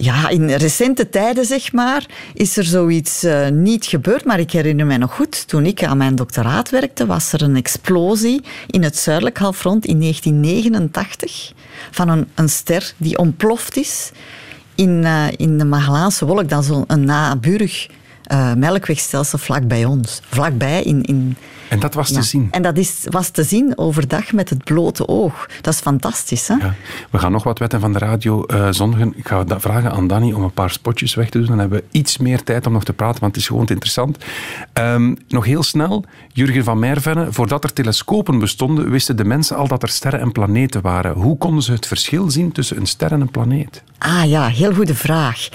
[0.00, 4.24] ja, in recente tijden, zeg maar, is er zoiets uh, niet gebeurd.
[4.24, 7.56] Maar ik herinner mij nog goed, toen ik aan mijn doctoraat werkte, was er een
[7.56, 11.52] explosie in het zuidelijk halfrond in 1989
[11.90, 14.10] van een, een ster die ontploft is
[14.74, 16.48] in, uh, in de Magellaanse wolk.
[16.48, 17.88] Dat is een naburig
[18.32, 20.20] uh, melkwegstelsel vlak bij ons.
[20.28, 21.02] Vlakbij in...
[21.02, 21.36] in
[21.68, 22.14] en dat was ja.
[22.14, 22.48] te zien?
[22.50, 25.48] En dat is, was te zien overdag met het blote oog.
[25.60, 26.54] Dat is fantastisch, hè?
[26.54, 26.74] Ja.
[27.10, 29.12] We gaan nog wat wetten van de radio uh, zondigen.
[29.16, 31.46] Ik ga vragen aan Danny om een paar spotjes weg te doen.
[31.46, 33.72] Dan hebben we iets meer tijd om nog te praten, want het is gewoon te
[33.72, 34.18] interessant.
[34.74, 37.32] Um, nog heel snel, Jurgen van Mervenne.
[37.32, 41.12] Voordat er telescopen bestonden, wisten de mensen al dat er sterren en planeten waren.
[41.12, 43.82] Hoe konden ze het verschil zien tussen een ster en een planeet?
[43.98, 45.48] Ah ja, heel goede vraag.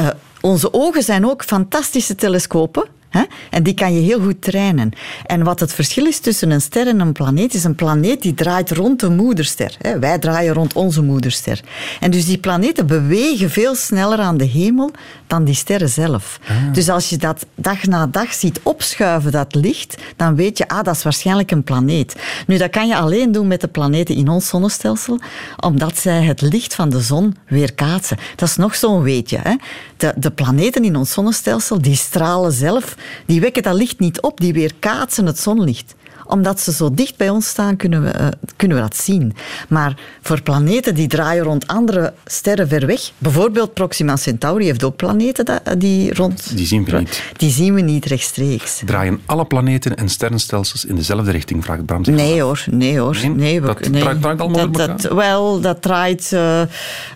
[0.00, 0.08] Uh,
[0.44, 2.88] onze ogen zijn ook fantastische telescopen.
[3.14, 3.22] Hè?
[3.50, 4.92] En die kan je heel goed trainen.
[5.26, 8.34] En wat het verschil is tussen een ster en een planeet, is een planeet die
[8.34, 9.76] draait rond de moederster.
[9.78, 9.98] Hè?
[9.98, 11.60] Wij draaien rond onze moederster.
[12.00, 14.90] En dus die planeten bewegen veel sneller aan de hemel
[15.26, 16.40] dan die sterren zelf.
[16.48, 16.72] Ah.
[16.72, 20.82] Dus als je dat dag na dag ziet opschuiven, dat licht, dan weet je, ah,
[20.82, 22.16] dat is waarschijnlijk een planeet.
[22.46, 25.20] Nu, dat kan je alleen doen met de planeten in ons zonnestelsel,
[25.60, 28.16] omdat zij het licht van de zon weerkaatsen.
[28.36, 29.38] Dat is nog zo'n weetje.
[29.42, 29.54] Hè?
[29.96, 32.96] De, de planeten in ons zonnestelsel, die stralen zelf
[33.26, 35.94] die wekken dat licht niet op, die weerkaatsen het zonlicht
[36.26, 38.26] omdat ze zo dicht bij ons staan, kunnen we, uh,
[38.56, 39.34] kunnen we dat zien.
[39.68, 44.96] Maar voor planeten die draaien rond andere sterren ver weg, bijvoorbeeld Proxima Centauri heeft ook
[44.96, 46.56] planeten die rond...
[46.56, 47.22] Die zien we niet.
[47.36, 48.82] Die zien we niet rechtstreeks.
[48.84, 53.16] Draaien alle planeten en sterrenstelsels in dezelfde richting, vraagt Bram zich Nee hoor, nee hoor.
[53.20, 53.30] Nee?
[53.30, 54.00] nee we, dat nee.
[54.00, 56.30] draait, allemaal dat, dat, Wel, dat draait...
[56.32, 56.66] Uh, uh,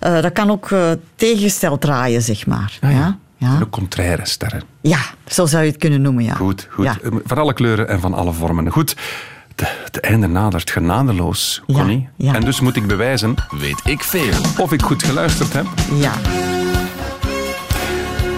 [0.01, 0.68] dat kan ook
[1.14, 2.78] tegengesteld draaien, zeg maar.
[2.80, 2.97] Ah, ja.
[2.97, 3.18] ja?
[3.39, 3.59] Ja.
[3.59, 4.62] De contraire sterren.
[4.80, 6.34] Ja, zo zou je het kunnen noemen, ja.
[6.34, 6.84] Goed, goed.
[6.84, 6.97] Ja.
[7.24, 8.70] Van alle kleuren en van alle vormen.
[8.70, 8.97] Goed,
[9.84, 12.09] het einde nadert genadeloos, Connie.
[12.16, 12.34] Ja.
[12.34, 13.34] En dus moet ik bewijzen...
[13.51, 14.34] Weet ik veel.
[14.59, 15.66] Of ik goed geluisterd heb.
[15.95, 16.12] Ja.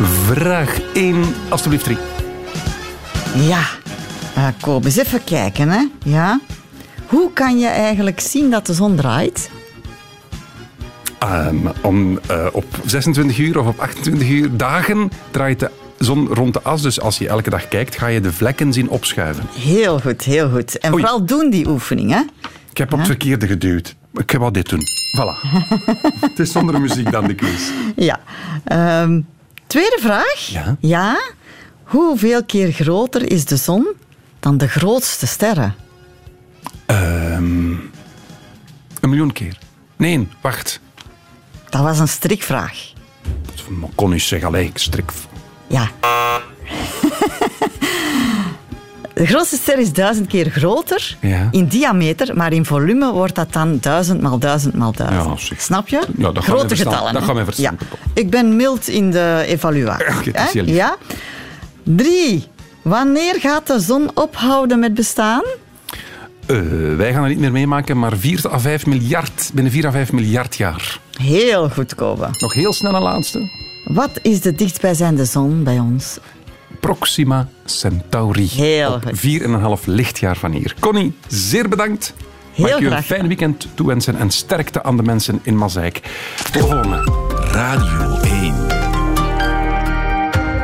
[0.02, 1.96] Vraag 1, alstublieft 3.
[3.34, 3.62] Ja.
[4.36, 5.86] Uh, kom eens even kijken, hè.
[6.04, 6.40] Ja.
[7.06, 9.50] Hoe kan je eigenlijk zien dat de zon draait?
[11.24, 16.54] Um, om, uh, op 26 uur of op 28 uur dagen draait de zon rond
[16.54, 16.82] de as.
[16.82, 19.44] Dus als je elke dag kijkt, ga je de vlekken zien opschuiven.
[19.52, 20.78] Heel goed, heel goed.
[20.78, 21.02] En Oei.
[21.02, 22.20] vooral doen die oefening, hè?
[22.70, 23.94] Ik heb op het verkeerde geduwd.
[24.12, 24.80] Ik ga wel dit doen.
[25.16, 25.48] Voilà.
[26.30, 27.70] het is zonder muziek dan de quiz.
[27.96, 28.20] Ja.
[29.02, 29.26] Um,
[29.66, 30.46] tweede vraag.
[30.46, 30.76] Ja?
[30.80, 31.20] ja.
[31.82, 33.88] Hoeveel keer groter is de zon
[34.40, 35.74] dan de grootste sterren?
[36.86, 37.90] Um,
[39.00, 39.58] een miljoen keer.
[39.96, 40.80] Nee, wacht.
[41.70, 42.92] Dat was een strikvraag.
[43.46, 45.12] Dat kon niet zeggen, alleen ik strik.
[45.66, 45.88] Ja.
[49.14, 51.48] De grootste ster is duizend keer groter ja.
[51.50, 55.48] in diameter, maar in volume wordt dat dan duizend maal duizend maal duizend.
[55.48, 56.02] Ja, Snap je?
[56.16, 57.12] Ja, dat Grote getallen.
[57.12, 57.78] Dat gaat mij verstaan.
[58.14, 60.32] Ik ben mild in de evaluatie.
[60.50, 60.64] Okay.
[60.64, 60.96] Ja.
[61.82, 62.46] Drie.
[62.82, 65.42] Wanneer gaat de zon ophouden met bestaan?
[66.46, 66.56] Eh,
[66.96, 70.12] wij gaan het niet meer meemaken, maar 4 à 5 miljard, binnen 4 à 5
[70.12, 70.98] miljard jaar.
[71.20, 72.28] Heel goed, Kobe.
[72.38, 73.48] Nog heel snel een laatste.
[73.84, 76.18] Wat is de dichtstbijzijnde zon bij ons?
[76.80, 78.48] Proxima Centauri.
[78.48, 79.80] Heel Op goed.
[79.80, 80.74] 4,5 lichtjaar van hier.
[80.80, 82.14] Connie, zeer bedankt.
[82.52, 86.00] Heel Mag ik u een fijn weekend toewensen en sterkte aan de mensen in Mazeik.
[86.44, 87.12] Tot de volgende.
[87.52, 88.54] Radio 1.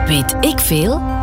[0.07, 1.16] Weet ik veel?